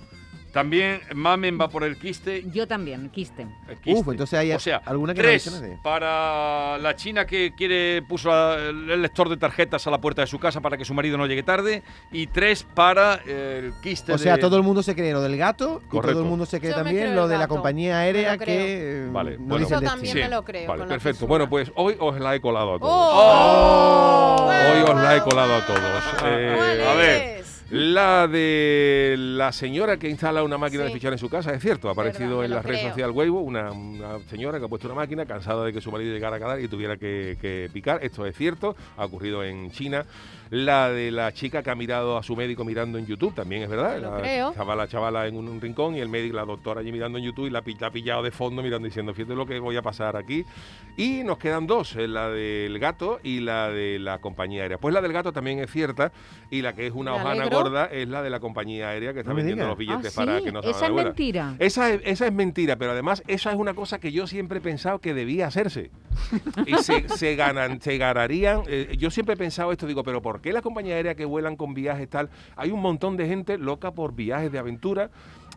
También 0.51 0.99
Mamen 1.15 1.57
va 1.59 1.69
por 1.69 1.83
el 1.85 1.97
quiste. 1.97 2.43
Yo 2.51 2.67
también, 2.67 3.09
quiste. 3.09 3.47
el 3.69 3.77
quiste. 3.77 4.01
Uf, 4.01 4.07
entonces 4.09 4.37
hay 4.37 4.51
o 4.51 4.59
sea, 4.59 4.81
alguna 4.85 5.13
que 5.13 5.21
tres 5.21 5.61
de- 5.61 5.77
para 5.81 6.77
la 6.77 6.95
china 6.97 7.25
que 7.25 7.53
quiere 7.55 8.01
puso 8.01 8.29
el 8.57 9.01
lector 9.01 9.29
de 9.29 9.37
tarjetas 9.37 9.87
a 9.87 9.91
la 9.91 9.99
puerta 10.01 10.21
de 10.21 10.27
su 10.27 10.39
casa 10.39 10.59
para 10.59 10.75
que 10.77 10.83
su 10.83 10.93
marido 10.93 11.17
no 11.17 11.25
llegue 11.25 11.43
tarde 11.43 11.83
y 12.11 12.27
tres 12.27 12.63
para 12.63 13.15
el 13.25 13.71
quiste 13.81 14.11
O 14.11 14.17
sea, 14.17 14.35
de- 14.35 14.41
todo 14.41 14.57
el 14.57 14.63
mundo 14.63 14.83
se 14.83 14.93
cree 14.93 15.13
lo 15.13 15.21
del 15.21 15.37
gato 15.37 15.81
y 15.87 15.99
todo 15.99 16.19
el 16.21 16.25
mundo 16.27 16.45
se 16.45 16.59
cree 16.59 16.71
Yo 16.71 16.77
también 16.77 17.15
lo 17.15 17.27
de 17.29 17.37
la 17.37 17.47
compañía 17.47 17.99
aérea 17.99 18.37
que 18.37 19.05
eh, 19.05 19.09
Vale, 19.11 19.37
no 19.37 19.45
bueno. 19.45 19.65
dice 19.65 19.75
el 19.75 19.83
también 19.83 20.17
me 20.17 20.27
lo 20.29 20.43
creo. 20.43 20.67
Vale, 20.67 20.85
perfecto. 20.85 21.27
Bueno, 21.27 21.49
pues 21.49 21.71
hoy 21.75 21.95
os 21.99 22.19
la 22.19 22.35
he 22.35 22.41
colado 22.41 22.75
a 22.75 22.79
todos. 22.79 22.91
¡Oh! 22.93 24.47
Hoy 24.49 24.81
os 24.81 25.01
la 25.01 25.15
he 25.15 25.21
colado 25.21 25.55
a 25.55 25.65
todos. 25.65 25.79
¿Cuál 26.19 26.31
Eh, 26.33 26.85
a 26.89 26.93
ver. 26.95 27.40
La 27.71 28.27
de 28.27 29.15
la 29.17 29.53
señora 29.53 29.97
que 29.97 30.09
instala 30.09 30.43
una 30.43 30.57
máquina 30.57 30.83
de 30.83 30.91
fichar 30.91 31.13
en 31.13 31.19
su 31.19 31.29
casa, 31.29 31.53
es 31.53 31.61
cierto, 31.61 31.87
ha 31.87 31.93
aparecido 31.93 32.39
Verdad, 32.39 32.45
en 32.45 32.51
lo 32.51 32.55
la 32.57 32.61
red 32.63 32.79
creo. 32.79 32.89
social 32.89 33.11
Weibo 33.11 33.39
una, 33.39 33.71
una 33.71 34.19
señora 34.29 34.59
que 34.59 34.65
ha 34.65 34.67
puesto 34.67 34.87
una 34.89 34.95
máquina 34.95 35.25
cansada 35.25 35.63
de 35.63 35.71
que 35.71 35.79
su 35.79 35.89
marido 35.89 36.13
llegara 36.13 36.35
a 36.35 36.39
cadar 36.39 36.59
y 36.59 36.67
tuviera 36.67 36.97
que, 36.97 37.37
que 37.39 37.69
picar. 37.71 38.03
Esto 38.03 38.25
es 38.25 38.35
cierto, 38.35 38.75
ha 38.97 39.05
ocurrido 39.05 39.41
en 39.45 39.71
China. 39.71 40.05
La 40.51 40.89
de 40.89 41.11
la 41.11 41.31
chica 41.31 41.63
que 41.63 41.69
ha 41.69 41.75
mirado 41.75 42.17
a 42.17 42.23
su 42.23 42.35
médico 42.35 42.65
mirando 42.65 42.97
en 42.97 43.05
YouTube, 43.05 43.33
también 43.33 43.63
es 43.63 43.69
verdad. 43.69 43.99
Lo 44.01 44.11
la 44.11 44.17
creo. 44.21 44.53
chavala, 44.53 44.85
chavala 44.87 45.25
en 45.25 45.37
un, 45.37 45.47
un 45.47 45.61
rincón 45.61 45.95
y 45.95 45.99
el 46.01 46.09
médico, 46.09 46.35
la 46.35 46.43
doctora 46.45 46.81
allí 46.81 46.91
mirando 46.91 47.17
en 47.17 47.23
YouTube 47.23 47.47
y 47.47 47.49
la, 47.49 47.63
la 47.79 47.87
ha 47.87 47.91
pillado 47.91 48.21
de 48.21 48.31
fondo 48.31 48.61
mirando 48.61 48.85
diciendo, 48.85 49.13
fíjate 49.13 49.33
lo 49.33 49.45
que 49.45 49.57
voy 49.59 49.77
a 49.77 49.81
pasar 49.81 50.17
aquí. 50.17 50.43
Y 50.97 51.23
nos 51.23 51.37
quedan 51.37 51.67
dos, 51.67 51.95
eh, 51.95 52.05
la 52.07 52.29
del 52.29 52.77
gato 52.79 53.21
y 53.23 53.39
la 53.39 53.69
de 53.69 53.97
la 53.97 54.19
compañía 54.19 54.63
aérea. 54.63 54.77
Pues 54.77 54.93
la 54.93 54.99
del 54.99 55.13
gato 55.13 55.31
también 55.31 55.59
es 55.59 55.71
cierta 55.71 56.11
y 56.49 56.61
la 56.61 56.73
que 56.73 56.85
es 56.85 56.91
una 56.93 57.13
hojana 57.13 57.45
gorda 57.47 57.85
es 57.85 58.09
la 58.09 58.21
de 58.21 58.29
la 58.29 58.41
compañía 58.41 58.89
aérea 58.89 59.13
que 59.13 59.19
está 59.19 59.31
No 59.31 59.37
vendiendo 59.37 59.65
los 59.67 59.77
billetes 59.77 60.17
Ah, 60.17 60.25
para 60.25 60.39
sí, 60.39 60.43
que 60.43 60.51
no 60.51 60.61
se 60.61 60.71
esa 60.71 60.87
es 60.87 60.91
mentira. 60.91 61.55
Esa 61.59 61.93
es, 61.93 62.01
esa 62.03 62.27
es 62.27 62.33
mentira, 62.33 62.75
pero 62.75 62.91
además 62.91 63.23
esa 63.27 63.51
es 63.51 63.55
una 63.57 63.73
cosa 63.73 63.99
que 63.99 64.11
yo 64.11 64.27
siempre 64.27 64.57
he 64.57 64.61
pensado 64.61 64.99
que 64.99 65.13
debía 65.13 65.47
hacerse. 65.47 65.91
Y 66.65 66.75
se, 66.75 67.07
se, 67.15 67.35
ganan, 67.37 67.79
se 67.79 67.97
ganarían. 67.97 68.63
eh, 68.67 68.95
yo 68.99 69.09
siempre 69.11 69.35
he 69.35 69.37
pensado 69.37 69.71
esto, 69.71 69.87
digo, 69.87 70.03
pero 70.03 70.21
¿por 70.21 70.40
qué 70.41 70.53
las 70.53 70.61
compañías 70.61 70.95
aéreas 70.95 71.15
que 71.15 71.25
vuelan 71.25 71.55
con 71.55 71.73
viajes 71.73 72.09
tal? 72.09 72.29
Hay 72.55 72.71
un 72.71 72.81
montón 72.81 73.17
de 73.17 73.27
gente 73.27 73.57
loca 73.57 73.91
por 73.91 74.13
viajes 74.13 74.51
de 74.51 74.59
aventura. 74.59 75.09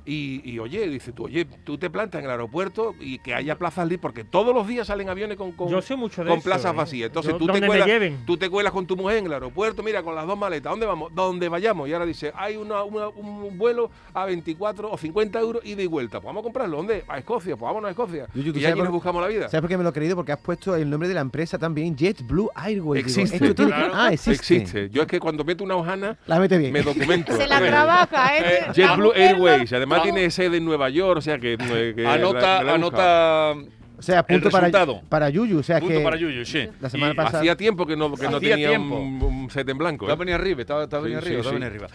Y, 0.06 0.42
y, 0.44 0.58
oye, 0.58 0.86
dice 0.88 1.12
tú, 1.12 1.24
oye, 1.24 1.46
tú 1.64 1.78
te 1.78 1.88
plantas 1.88 2.18
en 2.18 2.26
el 2.26 2.30
aeropuerto 2.30 2.94
y 3.00 3.18
que 3.20 3.32
haya 3.34 3.56
plazas 3.56 3.84
libres, 3.86 4.00
porque 4.02 4.22
todos 4.22 4.54
los 4.54 4.66
días 4.68 4.86
salen 4.86 5.08
aviones 5.08 5.38
con, 5.38 5.52
con, 5.52 5.68
Yo 5.70 5.80
sé 5.80 5.96
mucho 5.96 6.22
de 6.22 6.28
con 6.28 6.38
eso, 6.40 6.44
plazas 6.44 6.72
¿eh? 6.72 6.76
vacías. 6.76 7.06
Entonces 7.06 7.32
Yo- 7.32 7.38
tú 7.38 7.46
te, 7.46 7.66
cuelas, 7.66 7.88
tú 8.26 8.36
te 8.36 8.50
cuelas 8.50 8.72
con 8.72 8.86
tu 8.86 8.96
mujer 8.96 9.18
en 9.18 9.26
el 9.26 9.32
aeropuerto, 9.32 9.82
mira, 9.82 10.02
con 10.02 10.14
las 10.14 10.26
dos 10.26 10.36
maletas, 10.38 10.70
¿dónde 10.70 10.84
vamos? 10.84 11.14
Donde 11.14 11.48
vayamos. 11.48 11.88
Y 11.88 11.94
ahora 11.94 12.04
dice, 12.04 12.32
hay 12.36 12.56
una, 12.56 12.82
una- 12.84 13.08
un 13.08 13.56
vuelo 13.56 13.90
a 14.12 14.26
24 14.26 14.90
o 14.90 14.98
50 14.98 15.40
euros 15.40 15.64
ida 15.64 15.82
y 15.82 15.86
vuelta. 15.86 16.18
Pues 16.20 16.26
vamos 16.26 16.42
a 16.42 16.44
comprarlo. 16.44 16.76
¿Dónde? 16.76 17.04
A 17.08 17.16
Escocia. 17.18 17.56
Pues 17.56 17.66
vámonos 17.66 17.88
a 17.88 17.90
Escocia. 17.92 18.26
¿tú 18.32 18.40
y 18.40 18.66
allí 18.66 18.78
nos 18.82 18.90
buscamos 18.90 19.22
la 19.22 19.28
vida. 19.28 19.48
¿Sabes 19.48 19.62
por 19.62 19.68
qué 19.70 19.78
me 19.78 19.84
lo 19.84 19.90
he 19.90 19.92
creído? 19.94 20.16
Porque 20.16 20.32
has 20.32 20.38
puesto 20.40 20.76
el 20.76 20.90
nombre 20.90 21.08
de 21.08 21.14
la 21.14 21.20
empresa 21.22 21.58
también, 21.58 21.96
JetBlue 21.96 22.50
Airways. 22.54 23.06
Digo, 23.06 23.20
Existe. 23.22 23.46
esto 23.48 23.66
Claro. 23.66 23.92
Ah, 23.94 24.12
existe. 24.12 24.56
Existe. 24.56 24.90
Yo 24.90 25.00
es 25.02 25.08
que 25.08 25.18
cuando 25.18 25.44
meto 25.44 25.64
una 25.64 25.76
hojana, 25.76 26.18
La 26.26 26.38
mete 26.38 26.58
bien. 26.58 26.72
me 26.74 26.82
documento. 26.82 27.32
Se 27.36 27.46
la 27.46 27.58
Eh, 27.64 27.68
trabaja, 27.68 28.36
¿eh? 28.36 28.64
La 28.66 28.72
JetBlue 28.74 29.12
Airways. 29.14 29.72
Además 29.72 29.93
no. 29.98 30.02
tiene 30.02 30.30
sede 30.30 30.56
en 30.58 30.64
Nueva 30.64 30.88
York, 30.90 31.18
o 31.18 31.22
sea 31.22 31.38
que... 31.38 31.54
eh, 31.58 31.92
que 31.96 32.06
Anota, 32.06 32.58
la- 32.58 32.62
la 32.64 32.74
anota 32.74 33.54
O 33.96 34.02
sea, 34.02 34.22
punto 34.26 34.50
para, 34.50 34.70
para 35.08 35.30
Yuyu. 35.30 35.58
O 35.60 35.62
sea 35.62 35.78
punto 35.80 35.94
que 35.98 36.04
para 36.04 36.16
Yuyu, 36.16 36.44
sí. 36.44 36.68
la 36.80 36.90
semana 36.90 37.12
Y 37.12 37.16
pasada- 37.16 37.38
Hacía 37.40 37.56
tiempo 37.56 37.86
que 37.86 37.96
no, 37.96 38.12
que 38.14 38.28
no 38.28 38.40
tenía 38.40 38.78
un, 38.78 39.22
un 39.22 39.50
set 39.50 39.68
en 39.68 39.78
blanco. 39.78 40.04
Estaba 40.06 40.16
¿eh? 40.16 40.26
venido 40.26 40.36
arriba, 40.36 40.60
estaba, 40.60 40.84
estaba 40.84 41.02
Sí, 41.02 41.04
venido 41.04 41.20
sí, 41.22 41.26
arriba, 41.28 41.40
estaba 41.40 41.50
sí. 41.56 41.60
venido 41.62 41.70
arriba. 41.70 41.86